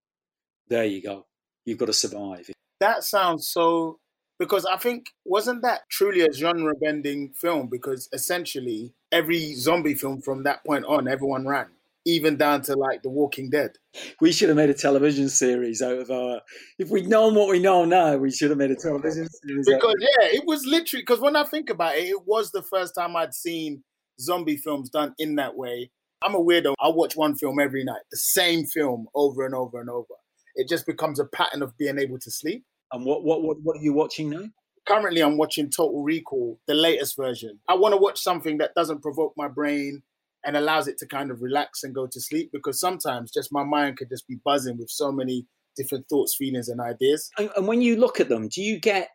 [0.68, 1.26] There you go
[1.66, 2.50] you've got to survive.
[2.80, 4.00] That sounds so
[4.40, 10.22] because I think wasn't that truly a genre bending film because essentially every zombie film
[10.22, 11.68] from that point on everyone ran
[12.06, 13.72] even down to like The Walking Dead.
[14.20, 16.42] We should have made a television series out of our.
[16.80, 19.68] If we'd known what we know now, we should have made a television series.
[19.68, 22.96] Because yeah, it was literally because when I think about it, it was the first
[22.96, 23.84] time I'd seen
[24.20, 25.92] zombie films done in that way.
[26.24, 26.76] I'm a weirdo.
[26.80, 30.14] I watch one film every night, the same film over and over and over
[30.56, 32.66] it just becomes a pattern of being able to sleep.
[32.92, 34.50] And what what what, what are you watching now?
[34.88, 37.60] Currently, I'm watching Total Recall, the latest version.
[37.70, 40.02] I want to watch something that doesn't provoke my brain
[40.46, 43.64] and allows it to kind of relax and go to sleep because sometimes just my
[43.64, 47.30] mind could just be buzzing with so many different thoughts, feelings, and ideas.
[47.38, 49.10] And, and when you look at them, do you get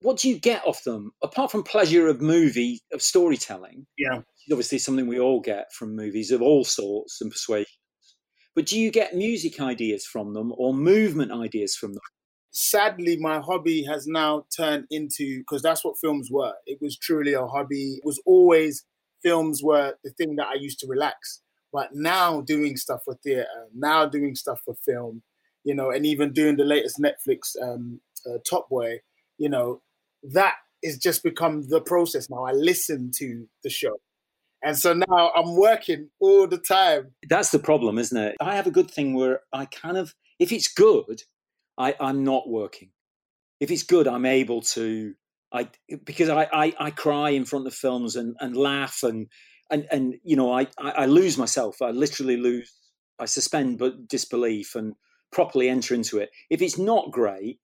[0.00, 3.86] what do you get off them apart from pleasure of movie of storytelling?
[3.96, 7.68] Yeah, obviously something we all get from movies of all sorts and persuasions.
[8.54, 12.02] But do you get music ideas from them or movement ideas from them?
[12.50, 16.52] Sadly, my hobby has now turned into because that's what films were.
[16.66, 17.94] It was truly a hobby.
[17.94, 18.84] It was always
[19.22, 21.40] films were the thing that I used to relax.
[21.72, 25.22] But now doing stuff for theatre, now doing stuff for film,
[25.64, 29.00] you know, and even doing the latest Netflix um, uh, Top Boy,
[29.38, 29.80] you know,
[30.22, 32.44] that is just become the process now.
[32.44, 34.00] I listen to the show.
[34.62, 37.12] And so now I'm working all the time.
[37.28, 38.36] That's the problem, isn't it?
[38.40, 41.22] I have a good thing where I kind of, if it's good,
[41.78, 42.90] I, I'm not working.
[43.60, 45.14] If it's good, I'm able to,
[45.52, 45.68] I
[46.04, 49.28] because I, I, I cry in front of films and, and laugh and,
[49.70, 51.82] and, and you know, I, I, I lose myself.
[51.82, 52.72] I literally lose,
[53.18, 54.94] I suspend but disbelief and
[55.30, 56.30] properly enter into it.
[56.50, 57.58] If it's not great,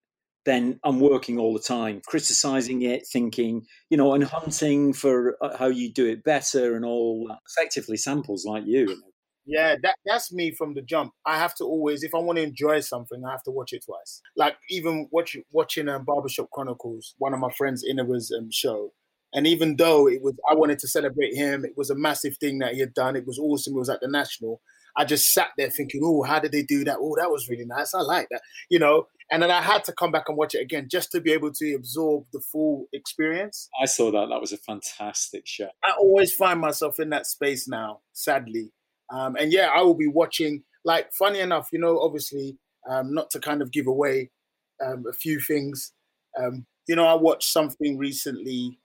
[0.45, 5.57] then I'm working all the time, criticizing it, thinking, you know, and hunting for uh,
[5.57, 9.03] how you do it better and all effectively samples like you.
[9.49, 11.13] Yeah, that, that's me from the jump.
[11.25, 13.85] I have to always, if I want to enjoy something, I have to watch it
[13.85, 14.21] twice.
[14.37, 18.93] Like even watching watching um, Barbershop Chronicles, one of my friends Inua's um, show.
[19.33, 21.65] And even though it was, I wanted to celebrate him.
[21.65, 23.17] It was a massive thing that he had done.
[23.17, 23.75] It was awesome.
[23.75, 24.61] It was at the national.
[24.97, 26.97] I just sat there thinking, oh, how did they do that?
[27.01, 27.95] Oh, that was really nice.
[27.95, 29.07] I like that, you know.
[29.31, 31.53] And then I had to come back and watch it again just to be able
[31.53, 33.69] to absorb the full experience.
[33.81, 34.29] I saw that.
[34.31, 35.69] That was a fantastic show.
[35.85, 38.73] I always find myself in that space now, sadly.
[39.11, 40.65] Um, and yeah, I will be watching.
[40.85, 42.57] Like, funny enough, you know, obviously,
[42.89, 44.31] um, not to kind of give away
[44.85, 45.93] um, a few things.
[46.39, 48.79] Um, you know, I watched something recently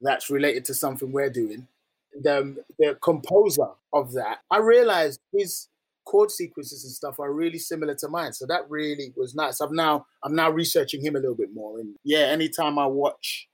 [0.00, 1.66] that's related to something we're doing
[2.14, 5.68] the the composer of that, I realized his
[6.04, 8.32] chord sequences and stuff are really similar to mine.
[8.32, 9.60] So that really was nice.
[9.60, 11.78] I'm now I'm now researching him a little bit more.
[11.80, 13.48] And yeah, anytime I watch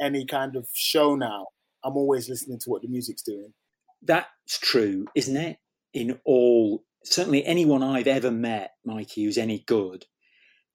[0.00, 1.46] any kind of show now,
[1.84, 3.52] I'm always listening to what the music's doing.
[4.02, 5.58] That's true, isn't it?
[5.94, 10.06] In all certainly anyone I've ever met, Mikey, who's any good,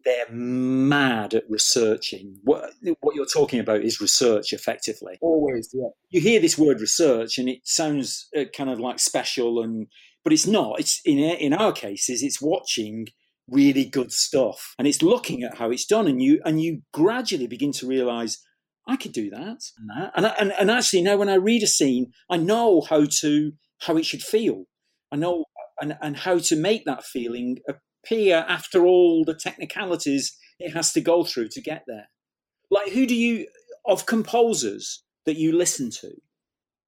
[0.06, 2.38] they're mad at researching.
[2.44, 5.18] What, what you're talking about is research, effectively.
[5.22, 5.90] Always, yeah.
[6.10, 9.88] You hear this word research, and it sounds uh, kind of like special, and
[10.24, 10.80] but it's not.
[10.80, 13.08] It's in in our cases, it's watching
[13.48, 14.74] really good stuff.
[14.78, 18.44] And it's looking at how it's done, and you and you gradually begin to realise
[18.88, 20.12] I could do that and that.
[20.16, 23.98] And, and and actually now when I read a scene, I know how to how
[23.98, 24.66] it should feel.
[25.12, 25.46] I know
[25.82, 31.02] and, and how to make that feeling appear after all the technicalities it has to
[31.02, 32.10] go through to get there.
[32.70, 33.48] Like who do you
[33.86, 36.12] of composers that you listen to?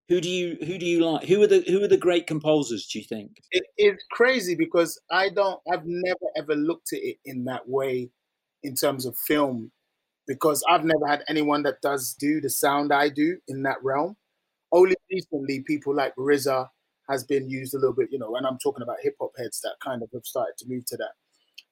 [0.09, 1.27] Who do you who do you like?
[1.27, 2.87] Who are the who are the great composers?
[2.87, 3.31] Do you think?
[3.51, 5.59] It, it's crazy because I don't.
[5.71, 8.11] I've never ever looked at it in that way,
[8.61, 9.71] in terms of film,
[10.27, 14.15] because I've never had anyone that does do the sound I do in that realm.
[14.71, 16.67] Only recently, people like RZA
[17.09, 19.61] has been used a little bit, you know, and I'm talking about hip hop heads
[19.61, 21.11] that kind of have started to move to that.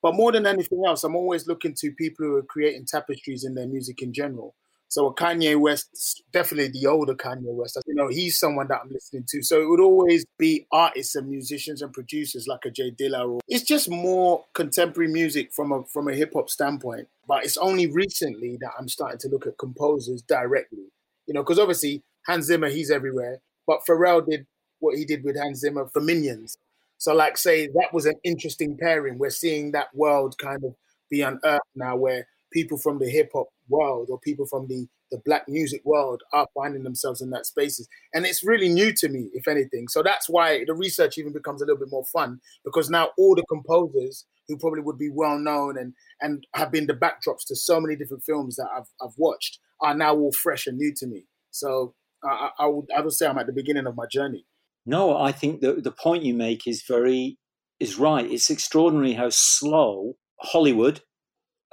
[0.02, 3.56] But more than anything else, I'm always looking to people who are creating tapestries in
[3.56, 4.56] their music in general.
[4.94, 9.26] So Kanye West, definitely the older Kanye West, you know, he's someone that I'm listening
[9.30, 9.42] to.
[9.42, 13.40] So it would always be artists and musicians and producers like a J Dilla.
[13.48, 17.08] It's just more contemporary music from a from a hip hop standpoint.
[17.28, 20.92] But it's only recently that I'm starting to look at composers directly.
[21.26, 23.40] You know, because obviously Hans Zimmer, he's everywhere.
[23.66, 24.46] But Pharrell did
[24.78, 26.56] what he did with Hans Zimmer for Minions.
[27.00, 29.18] So, like, say that was an interesting pairing.
[29.18, 30.76] We're seeing that world kind of
[31.10, 35.20] be unearthed now, where people from the hip hop world or people from the the
[35.26, 37.88] black music world are finding themselves in that spaces.
[38.16, 39.88] And it's really new to me if anything.
[39.88, 43.36] So that's why the research even becomes a little bit more fun because now all
[43.36, 47.56] the composers who probably would be well known and and have been the backdrops to
[47.56, 51.08] so many different films that I've I've watched are now all fresh and new to
[51.08, 51.26] me.
[51.52, 51.94] So
[52.24, 54.46] I, I would I would say I'm at the beginning of my journey.
[54.86, 57.38] No, I think the the point you make is very
[57.80, 58.30] is right.
[58.30, 61.02] It's extraordinary how slow Hollywood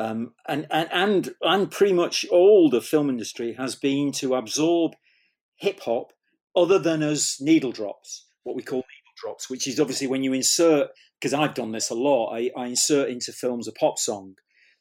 [0.00, 4.92] um, and, and and and pretty much all the film industry has been to absorb
[5.56, 6.12] hip hop,
[6.56, 10.32] other than as needle drops, what we call needle drops, which is obviously when you
[10.32, 10.88] insert.
[11.20, 12.32] Because I've done this a lot.
[12.34, 14.36] I, I insert into films a pop song,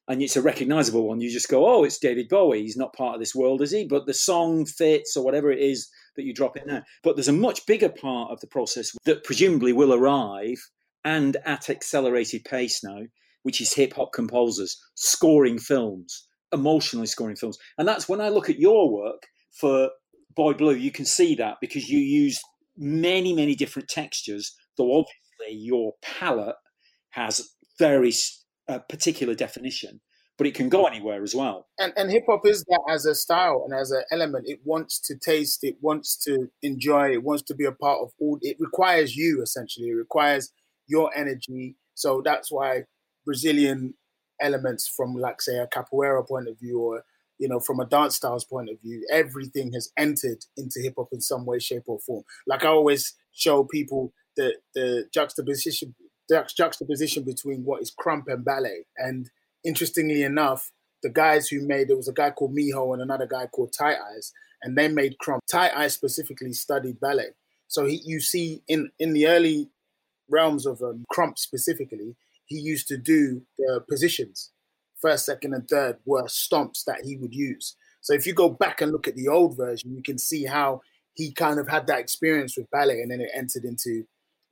[0.08, 1.20] and it's a recognizable one.
[1.20, 2.62] You just go, "Oh, it's David Bowie.
[2.62, 5.60] He's not part of this world, is he?" But the song fits, or whatever it
[5.60, 6.86] is that you drop in there.
[7.04, 10.60] But there's a much bigger part of the process that presumably will arrive
[11.04, 13.02] and at accelerated pace now,
[13.50, 17.58] which is hip hop composers scoring films, emotionally scoring films.
[17.80, 19.24] And that's when I look at your work
[19.60, 19.90] for
[20.36, 22.40] Boy Blue, you can see that because you use
[22.78, 26.58] many, many different textures, though obviously your palette
[27.10, 28.14] has very
[28.68, 30.00] uh, particular definition
[30.38, 31.68] but it can go anywhere as well.
[31.80, 34.46] And and hip hop is that as a style and as an element.
[34.48, 38.12] It wants to taste, it wants to enjoy, it wants to be a part of
[38.22, 38.38] all.
[38.42, 39.90] It requires you essentially.
[39.90, 40.54] It requires
[40.88, 41.76] your energy.
[41.96, 42.84] So that's why
[43.30, 43.94] Brazilian
[44.42, 47.04] elements from like say a capoeira point of view or
[47.38, 51.10] you know from a dance styles point of view everything has entered into hip hop
[51.12, 52.24] in some way shape or form.
[52.48, 55.94] Like i always show people the the juxtaposition
[56.28, 58.86] the juxtaposition between what is Krump and ballet.
[58.98, 59.30] And
[59.64, 60.72] interestingly enough,
[61.04, 63.98] the guys who made there was a guy called Mijo and another guy called Tight
[64.12, 64.32] eyes
[64.64, 65.42] and they made Krump.
[65.52, 67.34] Tight eyes specifically studied ballet,
[67.68, 69.70] so he, you see in in the early
[70.30, 72.16] realms of um, Krump specifically,
[72.50, 74.52] he used to do the positions,
[75.02, 77.78] first, second, and third were stomps that he would use.
[78.02, 80.82] So if you go back and look at the old version, you can see how
[81.14, 84.04] he kind of had that experience with ballet, and then it entered into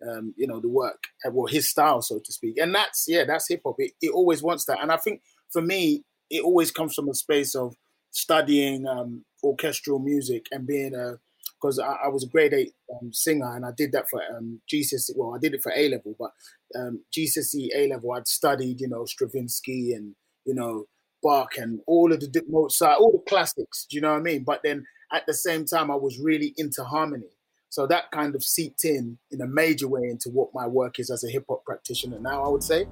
[0.08, 2.58] um, you know, the work, uh, well, his style, so to speak.
[2.58, 3.76] And that's, yeah, that's hip hop.
[3.80, 4.82] It, it always wants that.
[4.82, 5.22] And I think
[5.52, 7.76] for me, it always comes from a space of
[8.12, 11.20] studying um, orchestral music and being a,
[11.60, 14.62] because I, I, was a grade eight um, singer and I did that for um,
[14.72, 15.12] GCSE.
[15.16, 16.32] Well, I did it for A level, but
[16.76, 20.86] um, GCSE A level, I'd studied, you know, Stravinsky and, you know,
[21.24, 23.86] Bach and all of the Mozart, all the classics.
[23.90, 24.44] Do you know what I mean?
[24.44, 27.38] But then at the same time, I was really into harmony.
[27.70, 31.10] So that kind of seeped in in a major way into what my work is
[31.10, 32.88] as a hip hop practitioner now, I would say.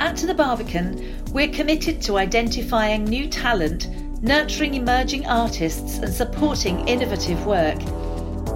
[0.00, 3.88] At the Barbican, we're committed to identifying new talent,
[4.22, 7.78] nurturing emerging artists, and supporting innovative work.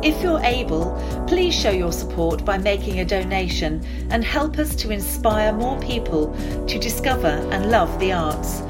[0.02, 0.98] If you're able,
[1.28, 6.34] please show your support by making a donation and help us to inspire more people
[6.66, 8.62] to discover and love the arts.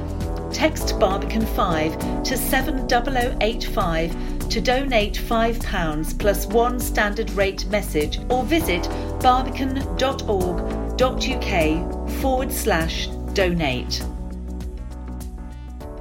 [0.53, 8.83] Text Barbican 5 to 70085 to donate £5 plus one standard rate message or visit
[9.21, 14.05] barbican.org.uk forward slash donate.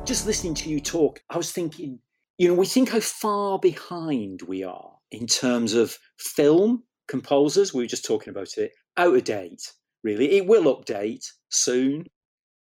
[0.03, 1.99] Just listening to you talk, I was thinking,
[2.37, 7.73] you know, we think how far behind we are in terms of film composers.
[7.73, 9.71] We were just talking about it, out of date,
[10.03, 10.31] really.
[10.31, 12.07] It will update soon,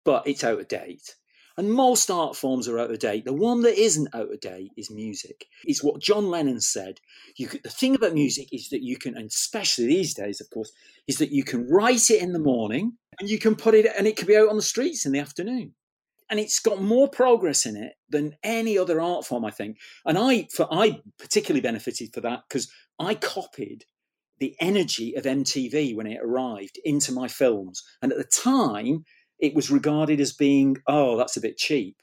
[0.05, 1.17] but it's out of date.
[1.57, 3.25] And most art forms are out of date.
[3.25, 5.47] The one that isn't out of date is music.
[5.65, 7.01] It's what John Lennon said.
[7.37, 10.71] Could, the thing about music is that you can, and especially these days, of course,
[11.09, 14.07] is that you can write it in the morning and you can put it, and
[14.07, 15.75] it can be out on the streets in the afternoon.
[16.31, 19.79] And it's got more progress in it than any other art form, I think.
[20.07, 23.85] And I, for I particularly benefited for that because I copied
[24.39, 27.83] the energy of MTV when it arrived into my films.
[28.01, 29.05] And at the time,
[29.39, 31.97] it was regarded as being, oh, that's a bit cheap.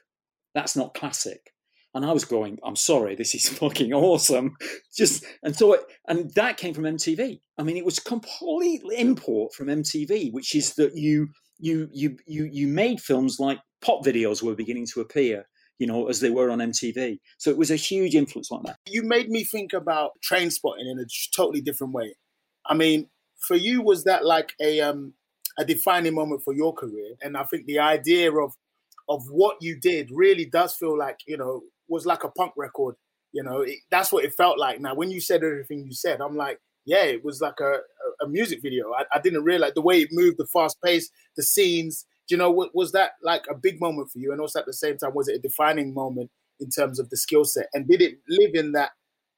[0.54, 1.52] That's not classic.
[1.94, 4.56] And I was going, I'm sorry, this is fucking awesome.
[4.96, 7.40] Just and so it, and that came from MTV.
[7.56, 11.28] I mean, it was complete import from MTV, which is that you
[11.58, 15.46] you you you you made films like pop videos were beginning to appear,
[15.78, 17.18] you know, as they were on MTV.
[17.38, 18.76] So it was a huge influence on that.
[18.86, 22.14] You made me think about Trainspotting in a totally different way.
[22.66, 23.08] I mean,
[23.46, 25.14] for you, was that like a um
[25.58, 27.16] a defining moment for your career.
[27.22, 28.52] And I think the idea of
[29.08, 32.94] of what you did really does feel like you know was like a punk record.
[33.32, 34.80] You know, it, that's what it felt like.
[34.80, 37.80] Now, when you said everything you said, I'm like, yeah, it was like a,
[38.24, 38.92] a, music video.
[38.92, 42.06] I, I, didn't realize the way it moved, the fast pace, the scenes.
[42.26, 44.32] Do you know, what, was that like a big moment for you?
[44.32, 46.30] And also at the same time, was it a defining moment
[46.60, 47.66] in terms of the skill set?
[47.74, 48.90] And did it live in that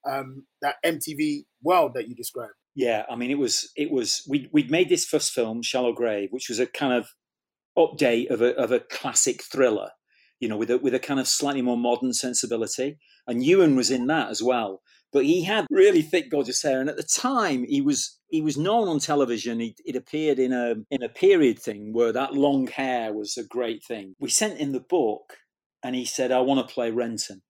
[0.08, 2.54] um, that MTV world that you described?
[2.76, 6.28] Yeah, I mean, it was it was we we'd made this first film, Shallow Grave,
[6.30, 7.08] which was a kind of
[7.76, 9.90] update of a of a classic thriller,
[10.40, 12.98] you know, with a with a kind of slightly more modern sensibility.
[13.26, 14.80] And Ewan was in that as well,
[15.12, 16.80] but he had really thick, gorgeous hair.
[16.80, 19.60] And at the time, he was he was known on television.
[19.60, 23.44] He, it appeared in a in a period thing where that long hair was a
[23.44, 24.14] great thing.
[24.18, 25.36] We sent him the book,
[25.84, 27.42] and he said, "I want to play Renton."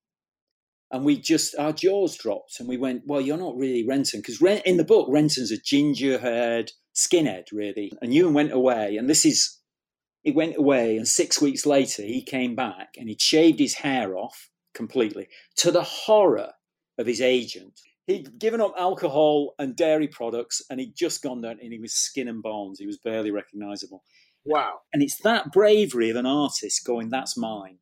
[0.91, 4.41] and we just our jaws dropped and we went well you're not really renton because
[4.64, 9.24] in the book renton's a ginger haired skinhead really and ewan went away and this
[9.24, 9.60] is
[10.23, 14.16] he went away and six weeks later he came back and he'd shaved his hair
[14.16, 16.53] off completely to the horror
[16.99, 21.59] of his agent he'd given up alcohol and dairy products and he'd just gone down
[21.62, 24.03] and he was skin and bones he was barely recognizable
[24.45, 27.79] wow and it's that bravery of an artist going that's mine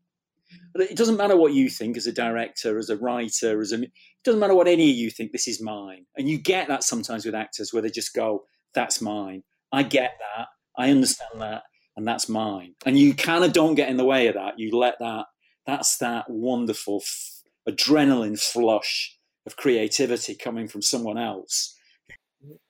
[0.74, 3.82] it doesn't matter what you think as a director, as a writer, as a.
[3.82, 3.92] It
[4.24, 5.32] doesn't matter what any of you think.
[5.32, 9.00] This is mine, and you get that sometimes with actors where they just go, "That's
[9.00, 10.48] mine." I get that.
[10.76, 11.64] I understand that,
[11.98, 12.74] and that's mine.
[12.86, 14.56] And you kind of don't get in the way of that.
[14.56, 15.26] You let that.
[15.66, 21.76] That's that wonderful f- adrenaline flush of creativity coming from someone else.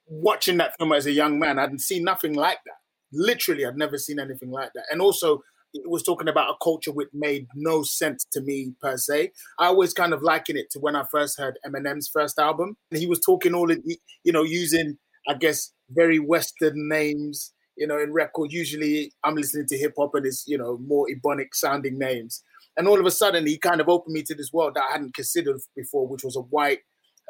[0.06, 2.76] Watching that film as a young man, I'd seen nothing like that.
[3.12, 4.86] Literally, I'd never seen anything like that.
[4.90, 5.42] And also,
[5.74, 9.32] it was talking about a culture which made no sense to me per se.
[9.58, 12.78] I always kind of liken it to when I first heard Eminem's first album.
[12.94, 13.82] He was talking all in,
[14.24, 14.96] you know, using,
[15.28, 18.52] I guess, very Western names, you know, in record.
[18.52, 22.42] Usually I'm listening to hip hop and it's, you know, more Ebonic sounding names.
[22.76, 24.92] And all of a sudden he kind of opened me to this world that I
[24.92, 26.80] hadn't considered before, which was a white,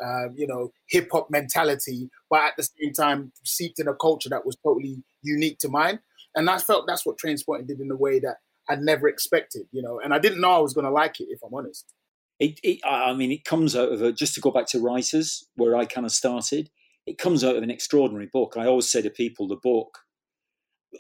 [0.05, 4.29] uh, you know, hip hop mentality, but at the same time seeped in a culture
[4.29, 6.01] that was totally unique to mine
[6.35, 8.37] and I felt that's what Trainspotting did in a way that
[8.69, 11.29] I never expected, you know, and I didn't know I was going to like it,
[11.31, 11.93] if I'm honest.
[12.39, 15.45] It, it, I mean, it comes out of a, just to go back to writers,
[15.57, 16.71] where I kind of started.
[17.07, 18.55] It comes out of an extraordinary book.
[18.57, 19.99] I always say to people, the book.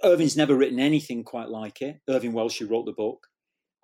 [0.04, 2.00] Irvine's never written anything quite like it.
[2.08, 3.26] Irvine Welsh, who wrote the book,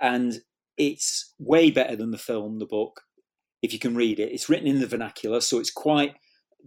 [0.00, 0.40] and
[0.76, 2.58] it's way better than the film.
[2.58, 3.00] The book,
[3.62, 6.14] if you can read it, it's written in the vernacular, so it's quite.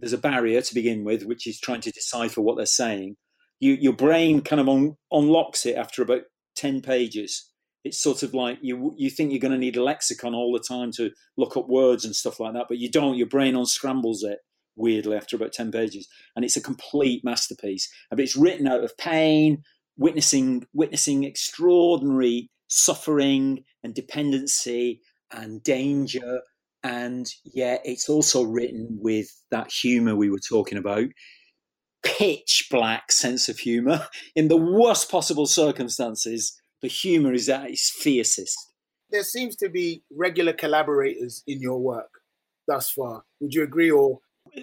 [0.00, 3.16] There's a barrier to begin with, which is trying to decipher what they're saying
[3.60, 6.22] you, your brain kind of un, unlocks it after about
[6.56, 7.50] 10 pages.
[7.84, 10.58] It's sort of like you you think you're going to need a lexicon all the
[10.58, 13.16] time to look up words and stuff like that, but you don't.
[13.16, 14.40] Your brain unscrambles it
[14.78, 16.08] weirdly after about 10 pages.
[16.34, 17.88] And it's a complete masterpiece.
[18.10, 19.62] Uh, but it's written out of pain,
[19.96, 25.00] witnessing witnessing extraordinary suffering and dependency
[25.32, 26.40] and danger
[26.84, 31.06] and yet it's also written with that humor we were talking about
[32.02, 34.06] pitch black sense of humor
[34.36, 36.60] in the worst possible circumstances.
[36.82, 38.56] The humor is at its fiercest.
[39.10, 42.10] There seems to be regular collaborators in your work
[42.66, 43.24] thus far.
[43.40, 43.90] Would you agree?
[43.90, 44.18] Or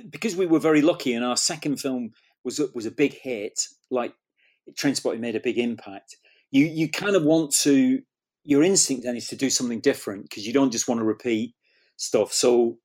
[0.09, 2.11] because we were very lucky, and our second film
[2.43, 3.59] was was a big hit,
[3.89, 4.13] like
[4.73, 6.15] Trainspotting made a big impact.
[6.51, 8.01] You you kind of want to
[8.43, 11.55] your instinct then is to do something different because you don't just want to repeat
[11.97, 12.31] stuff.
[12.31, 12.77] So,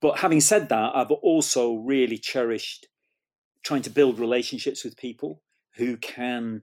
[0.00, 2.88] but having said that, I've also really cherished
[3.62, 5.42] trying to build relationships with people
[5.76, 6.62] who can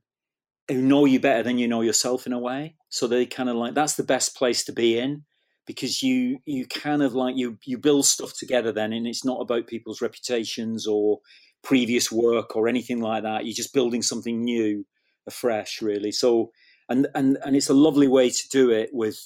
[0.68, 3.56] who know you better than you know yourself in a way so they kind of
[3.56, 5.24] like that's the best place to be in
[5.68, 9.40] because you you kind of like you you build stuff together then and it's not
[9.40, 11.20] about people's reputations or
[11.64, 14.86] previous work or anything like that you're just building something new
[15.28, 16.50] afresh really so
[16.90, 19.20] and and and it's a lovely way to do it with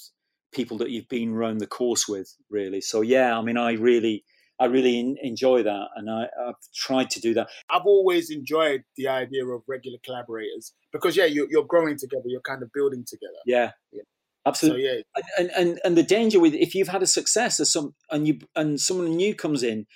[0.52, 2.80] people that you've been around the course with, really.
[2.80, 4.24] So yeah, I mean, I really.
[4.60, 7.48] I really in, enjoy that, and I, have tried to do that.
[7.68, 12.42] I've always enjoyed the idea of regular collaborators because, yeah, you're, you're growing together, you're
[12.42, 13.40] kind of building together.
[13.44, 14.02] Yeah, yeah.
[14.46, 14.84] Absolutely.
[14.84, 17.94] So, yeah, and, and and the danger with if you've had a success or some
[18.10, 19.86] and you and someone new comes in,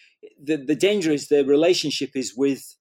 [0.42, 2.76] the the danger is the relationship is with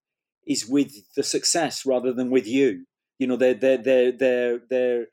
[0.45, 2.85] is with the success rather than with you.
[3.19, 5.05] You know, they're they're they're they're they're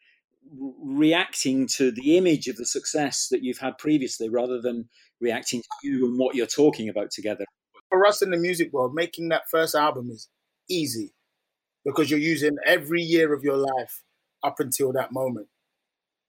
[0.82, 4.88] reacting to the image of the success that you've had previously rather than
[5.20, 7.44] reacting to you and what you're talking about together.
[7.88, 10.28] For us in the music world, making that first album is
[10.68, 11.14] easy
[11.84, 14.02] because you're using every year of your life
[14.42, 15.48] up until that moment.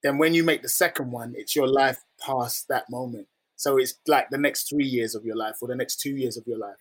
[0.03, 3.27] Then when you make the second one, it's your life past that moment.
[3.55, 6.37] So it's like the next three years of your life or the next two years
[6.37, 6.75] of your life,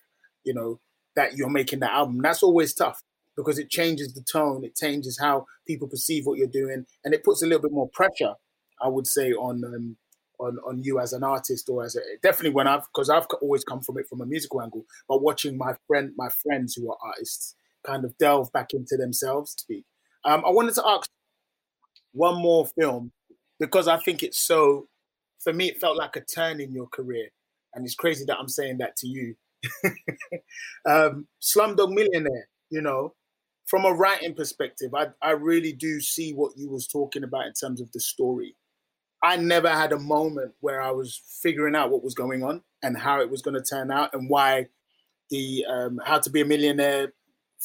[0.44, 0.80] you know,
[1.14, 2.20] that you're making that album.
[2.22, 3.02] That's always tough
[3.36, 7.24] because it changes the tone, it changes how people perceive what you're doing, and it
[7.24, 8.34] puts a little bit more pressure,
[8.82, 9.96] I would say, on um,
[10.38, 13.64] on on you as an artist or as a definitely when I've because I've always
[13.64, 16.98] come from it from a musical angle, but watching my friend my friends who are
[17.04, 17.54] artists
[17.84, 19.52] kind of delve back into themselves.
[19.52, 19.84] Speak.
[20.24, 21.08] Um, I wanted to ask
[22.12, 23.12] one more film
[23.58, 24.88] because I think it's so.
[25.40, 27.28] For me, it felt like a turn in your career,
[27.74, 29.34] and it's crazy that I'm saying that to you.
[30.88, 33.14] um, Slumdog Millionaire, you know,
[33.66, 37.52] from a writing perspective, I, I really do see what you was talking about in
[37.54, 38.56] terms of the story.
[39.22, 42.98] I never had a moment where I was figuring out what was going on and
[42.98, 44.66] how it was going to turn out and why
[45.30, 47.12] the um, how to be a millionaire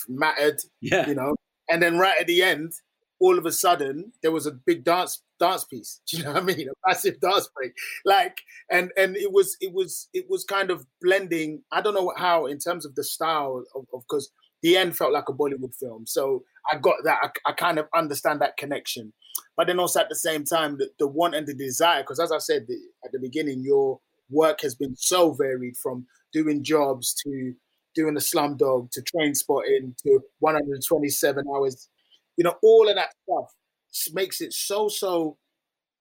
[0.08, 0.62] mattered.
[0.82, 1.36] Yeah, you know.
[1.70, 2.74] And then right at the end,
[3.20, 6.02] all of a sudden, there was a big dance dance piece.
[6.08, 6.70] Do you know what I mean?
[6.70, 7.74] A massive dance break.
[8.06, 8.42] Like,
[8.72, 11.64] and and it was it was it was kind of blending.
[11.72, 14.32] I don't know how in terms of the style of because
[14.64, 16.06] the end felt like a Bollywood film.
[16.08, 17.20] So I got that.
[17.22, 19.14] I, I, kind of understand that connection.
[19.56, 22.32] But then also at the same time, the, the want and the desire, because as
[22.32, 24.00] I said the, at the beginning, your
[24.30, 27.54] work has been so varied from doing jobs to
[27.96, 31.90] doing the Slumdog to Trainspotting to 127 hours.
[32.38, 35.38] You know, all of that stuff makes it so, so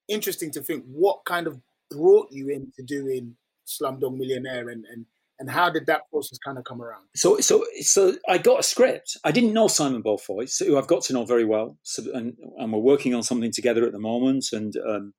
[0.09, 1.61] interesting to think what kind of
[1.91, 5.07] brought you into doing Slumdog Millionaire and, and
[5.39, 7.05] and how did that process kind of come around?
[7.14, 9.18] So, so, so I got a script.
[9.24, 12.72] I didn't know Simon Beaufoy, who I've got to know very well, so, and, and
[12.72, 14.47] we're working on something together at the moment.
[14.53, 15.14] And um,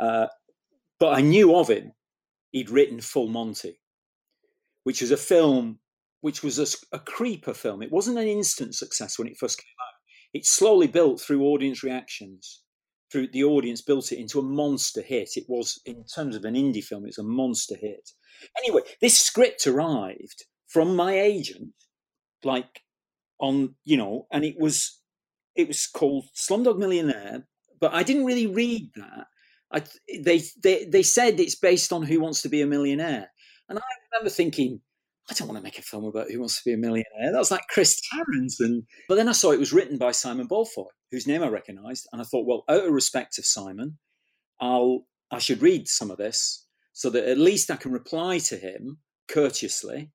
[0.00, 0.26] uh,
[0.98, 1.92] but I knew of him.
[2.52, 3.78] He'd written Full Monty,
[4.84, 5.78] which is a film,
[6.20, 7.82] which was a, a creeper film.
[7.82, 9.91] It wasn't an instant success when it first came out.
[10.34, 12.62] It slowly built through audience reactions.
[13.10, 15.30] Through the audience built it into a monster hit.
[15.36, 18.10] It was, in terms of an indie film, it's a monster hit
[18.58, 21.72] Anyway, this script arrived from my agent,
[22.44, 22.82] like
[23.38, 25.00] on you know, and it was
[25.54, 27.46] it was called Slumdog Millionaire,
[27.80, 29.26] but I didn't really read that.
[29.72, 29.82] I,
[30.22, 33.30] they they they said it's based on Who Wants to Be a Millionaire,
[33.68, 34.80] and I remember thinking.
[35.30, 37.32] I don't want to make a film about who wants to be a millionaire.
[37.32, 38.84] That was like Chris Tarrant.
[39.08, 42.20] But then I saw it was written by Simon Beaufoy, whose name I recognised, and
[42.20, 43.98] I thought, well, out of respect of Simon,
[44.60, 48.56] I'll I should read some of this so that at least I can reply to
[48.56, 48.98] him
[49.28, 50.10] courteously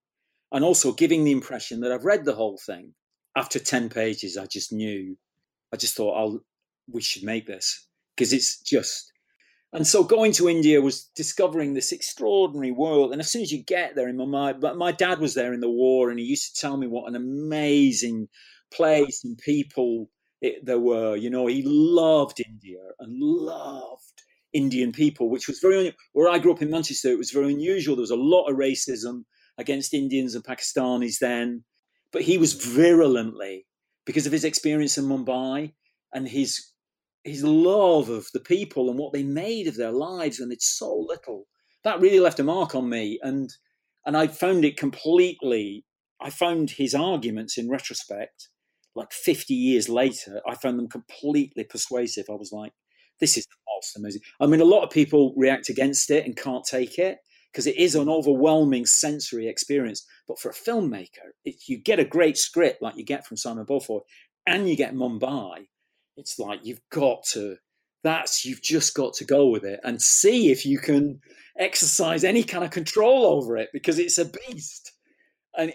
[0.51, 2.93] and also giving the impression that I've read the whole thing.
[3.36, 5.18] After 10 pages, I just knew,
[5.74, 6.39] I just thought, I'll,
[6.91, 9.12] we should make this because it's just.
[9.74, 13.11] And so going to India was discovering this extraordinary world.
[13.11, 15.59] And as soon as you get there in my but my dad was there in
[15.59, 18.30] the war and he used to tell me what an amazing
[18.72, 20.09] place and people
[20.41, 21.15] it, there were.
[21.15, 26.53] You know, he loved India and loved Indian people, which was very where I grew
[26.53, 27.09] up in Manchester.
[27.09, 27.95] It was very unusual.
[27.95, 29.24] There was a lot of racism
[29.57, 31.63] against Indians and Pakistanis then,
[32.11, 33.65] but he was virulently
[34.05, 35.74] because of his experience in Mumbai
[36.13, 36.72] and his
[37.28, 41.05] his love of the people and what they made of their lives when it's so
[41.07, 41.47] little.
[41.84, 43.49] That really left a mark on me, and
[44.05, 45.86] and I found it completely.
[46.19, 48.49] I found his arguments in retrospect,
[48.95, 52.25] like 50 years later, I found them completely persuasive.
[52.30, 52.73] I was like,
[53.19, 53.45] this is
[53.95, 54.21] amazing.
[54.39, 57.19] I mean, a lot of people react against it and can't take it
[57.51, 60.05] because it is an overwhelming sensory experience.
[60.28, 63.65] But for a filmmaker, if you get a great script like you get from Simon
[63.65, 64.01] Beaufoy
[64.45, 65.67] and you get Mumbai,
[66.18, 67.57] it's like you've got to.
[68.03, 71.20] That's you've just got to go with it and see if you can
[71.59, 74.93] exercise any kind of control over it because it's a beast.
[75.57, 75.74] And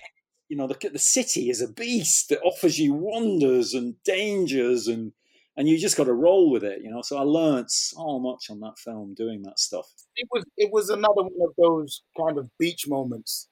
[0.49, 5.13] you know, the, the city is a beast that offers you wonders and dangers and
[5.57, 7.03] and you just got to roll with it, you know.
[7.03, 9.87] So I learned so much on that film doing that stuff.
[10.17, 13.49] It was it was another one of those kind of beach moments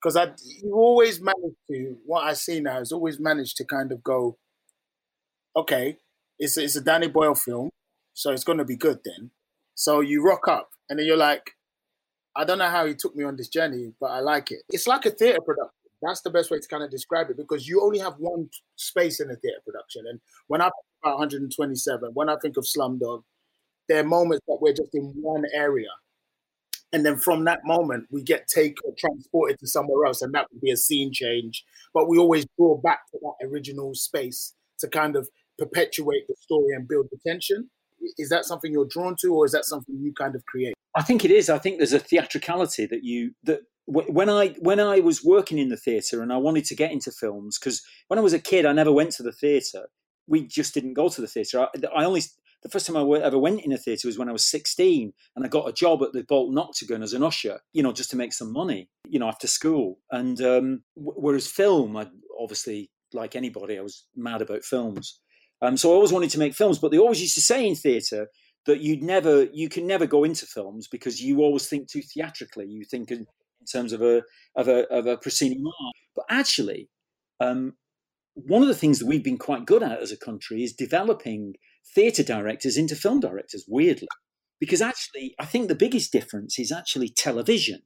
[0.00, 0.32] because I
[0.62, 4.38] you always managed to what I see now is always managed to kind of go,
[5.56, 5.98] okay,
[6.38, 7.70] it's a, it's a Danny Boyle film,
[8.12, 9.30] so it's going to be good then.
[9.74, 11.52] So you rock up, and then you're like,
[12.36, 14.62] I don't know how he took me on this journey, but I like it.
[14.68, 15.70] It's like a theatre production.
[16.02, 19.20] That's the best way to kind of describe it because you only have one space
[19.20, 20.04] in a theatre production.
[20.08, 23.22] And when I think about 127, when I think of Slumdog,
[23.88, 25.88] there are moments that we're just in one area.
[26.92, 30.32] And then from that moment, we get taken or uh, transported to somewhere else, and
[30.34, 31.64] that would be a scene change.
[31.92, 35.28] But we always draw back to that original space to kind of
[35.58, 37.70] perpetuate the story and build the tension.
[38.18, 40.74] Is that something you're drawn to, or is that something you kind of create?
[40.94, 41.48] I think it is.
[41.48, 45.68] I think there's a theatricality that you that when I when I was working in
[45.68, 48.64] the theatre and I wanted to get into films because when I was a kid
[48.64, 49.88] I never went to the theatre.
[50.26, 51.60] We just didn't go to the theatre.
[51.60, 52.22] I, I only
[52.64, 55.44] the first time I ever went in a theatre was when I was 16 and
[55.44, 58.16] I got a job at the Bolton Octagon as an usher, you know, just to
[58.16, 59.98] make some money, you know, after school.
[60.10, 62.08] And um, whereas film, I
[62.40, 65.20] obviously, like anybody, I was mad about films.
[65.64, 67.74] Um, so I always wanted to make films, but they always used to say in
[67.74, 68.28] theatre
[68.66, 72.66] that you'd never, you can never go into films because you always think too theatrically.
[72.66, 74.22] You think in, in terms of a
[74.56, 75.96] of a of a proceeding art.
[76.14, 76.90] But actually,
[77.40, 77.74] um,
[78.34, 81.54] one of the things that we've been quite good at as a country is developing
[81.94, 83.64] theatre directors into film directors.
[83.66, 84.08] Weirdly,
[84.60, 87.80] because actually, I think the biggest difference is actually television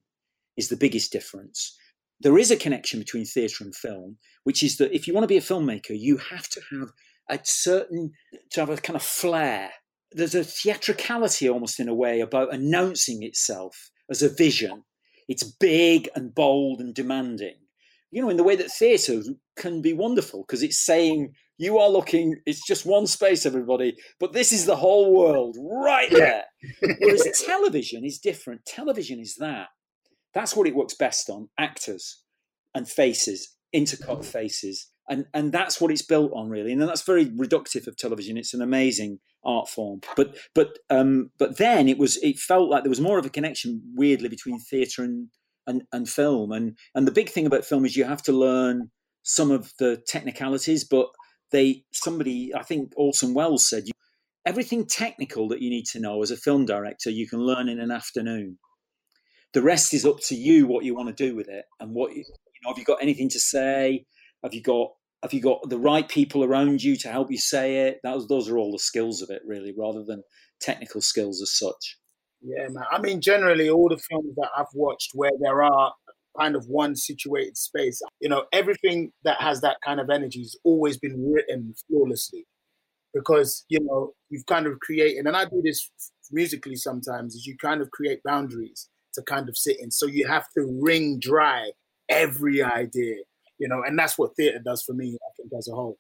[0.56, 1.76] is the biggest difference.
[2.20, 5.28] There is a connection between theatre and film, which is that if you want to
[5.28, 6.88] be a filmmaker, you have to have
[7.28, 8.12] a certain
[8.50, 9.70] to have a kind of flair.
[10.12, 14.84] There's a theatricality almost in a way about announcing itself as a vision.
[15.28, 17.56] It's big and bold and demanding.
[18.10, 19.20] You know, in the way that theatre
[19.56, 24.32] can be wonderful because it's saying you are looking, it's just one space, everybody, but
[24.32, 26.44] this is the whole world right there.
[27.00, 28.64] Whereas television is different.
[28.64, 29.68] Television is that.
[30.32, 32.22] That's what it works best on actors
[32.74, 36.72] and faces, intercut faces and and that's what it's built on really.
[36.72, 38.36] And that's very reductive of television.
[38.36, 40.00] It's an amazing art form.
[40.16, 43.30] But but um but then it was it felt like there was more of a
[43.30, 45.28] connection weirdly between theater and
[45.66, 46.52] and, and film.
[46.52, 48.90] And and the big thing about film is you have to learn
[49.22, 51.08] some of the technicalities but
[51.50, 53.84] they somebody i think orson welles said
[54.48, 57.78] everything technical that you need to know as a film director you can learn in
[57.78, 58.58] an afternoon.
[59.52, 62.14] The rest is up to you what you want to do with it and what
[62.14, 62.24] you
[62.64, 64.06] know have you got anything to say?
[64.42, 64.92] Have you got
[65.22, 68.00] have you got the right people around you to help you say it?
[68.02, 70.22] That those are all the skills of it, really, rather than
[70.60, 71.98] technical skills as such.
[72.40, 72.84] Yeah, man.
[72.90, 75.92] I mean, generally, all the films that I've watched where there are
[76.38, 80.56] kind of one situated space, you know, everything that has that kind of energy has
[80.62, 82.46] always been written flawlessly
[83.12, 85.90] because, you know, you've kind of created, and I do this
[86.30, 89.90] musically sometimes, is you kind of create boundaries to kind of sit in.
[89.90, 91.72] So you have to wring dry
[92.08, 93.16] every idea
[93.58, 95.98] you know, and that's what theatre does for me, I think, as a whole.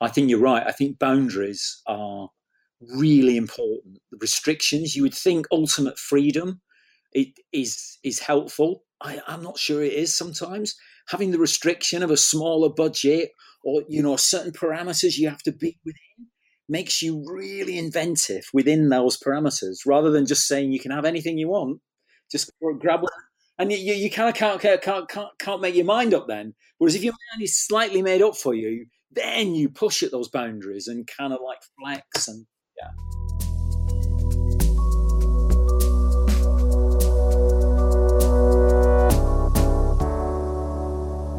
[0.00, 0.66] I think you're right.
[0.66, 2.28] I think boundaries are
[2.80, 3.98] really important.
[4.10, 6.60] The restrictions, you would think ultimate freedom
[7.14, 8.82] it is is helpful.
[9.00, 10.74] I, I'm not sure it is sometimes.
[11.08, 13.30] Having the restriction of a smaller budget
[13.62, 16.28] or you know certain parameters you have to be within
[16.68, 21.38] makes you really inventive within those parameters rather than just saying you can have anything
[21.38, 21.80] you want.
[22.30, 23.00] Just grab
[23.58, 26.54] and you, you kind of can't, can't, can't, can't make your mind up then.
[26.78, 30.28] Whereas if your mind is slightly made up for you, then you push at those
[30.28, 32.46] boundaries and kind of like flex and
[32.76, 32.90] yeah.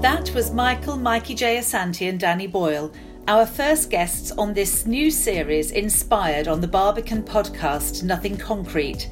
[0.02, 1.58] That was Michael, Mikey J.
[1.58, 2.94] Asante, and Danny Boyle,
[3.28, 9.10] our first guests on this new series inspired on the Barbican podcast Nothing Concrete.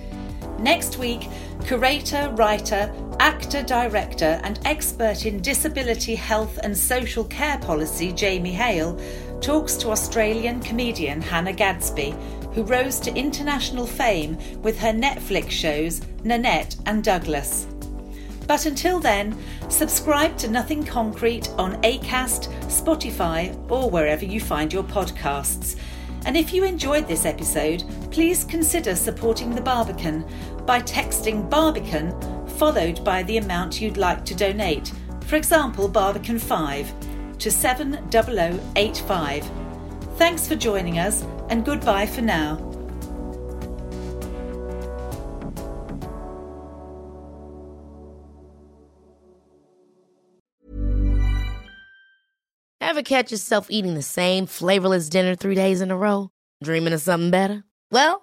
[0.64, 1.28] Next week,
[1.66, 2.89] curator, writer,
[3.20, 8.97] actor, director, and expert in disability health and social care policy, Jamie Hale,
[9.41, 12.16] talks to Australian comedian Hannah Gadsby,
[12.53, 17.68] who rose to international fame with her Netflix shows Nanette and Douglas.
[18.47, 19.38] But until then,
[19.68, 25.76] subscribe to Nothing Concrete on ACAST, Spotify, or wherever you find your podcasts.
[26.26, 30.26] And if you enjoyed this episode, please consider supporting the Barbican
[30.66, 32.11] by texting Barbican
[32.57, 34.91] followed by the amount you'd like to donate,
[35.26, 36.93] for example, Barbican 5,
[37.39, 39.51] to 70085.
[40.18, 42.70] Thanks for joining us and goodbye for now.
[52.80, 56.30] Ever catch yourself eating the same flavorless dinner three days in a row?
[56.64, 57.64] Dreaming of something better?
[57.89, 58.22] Well,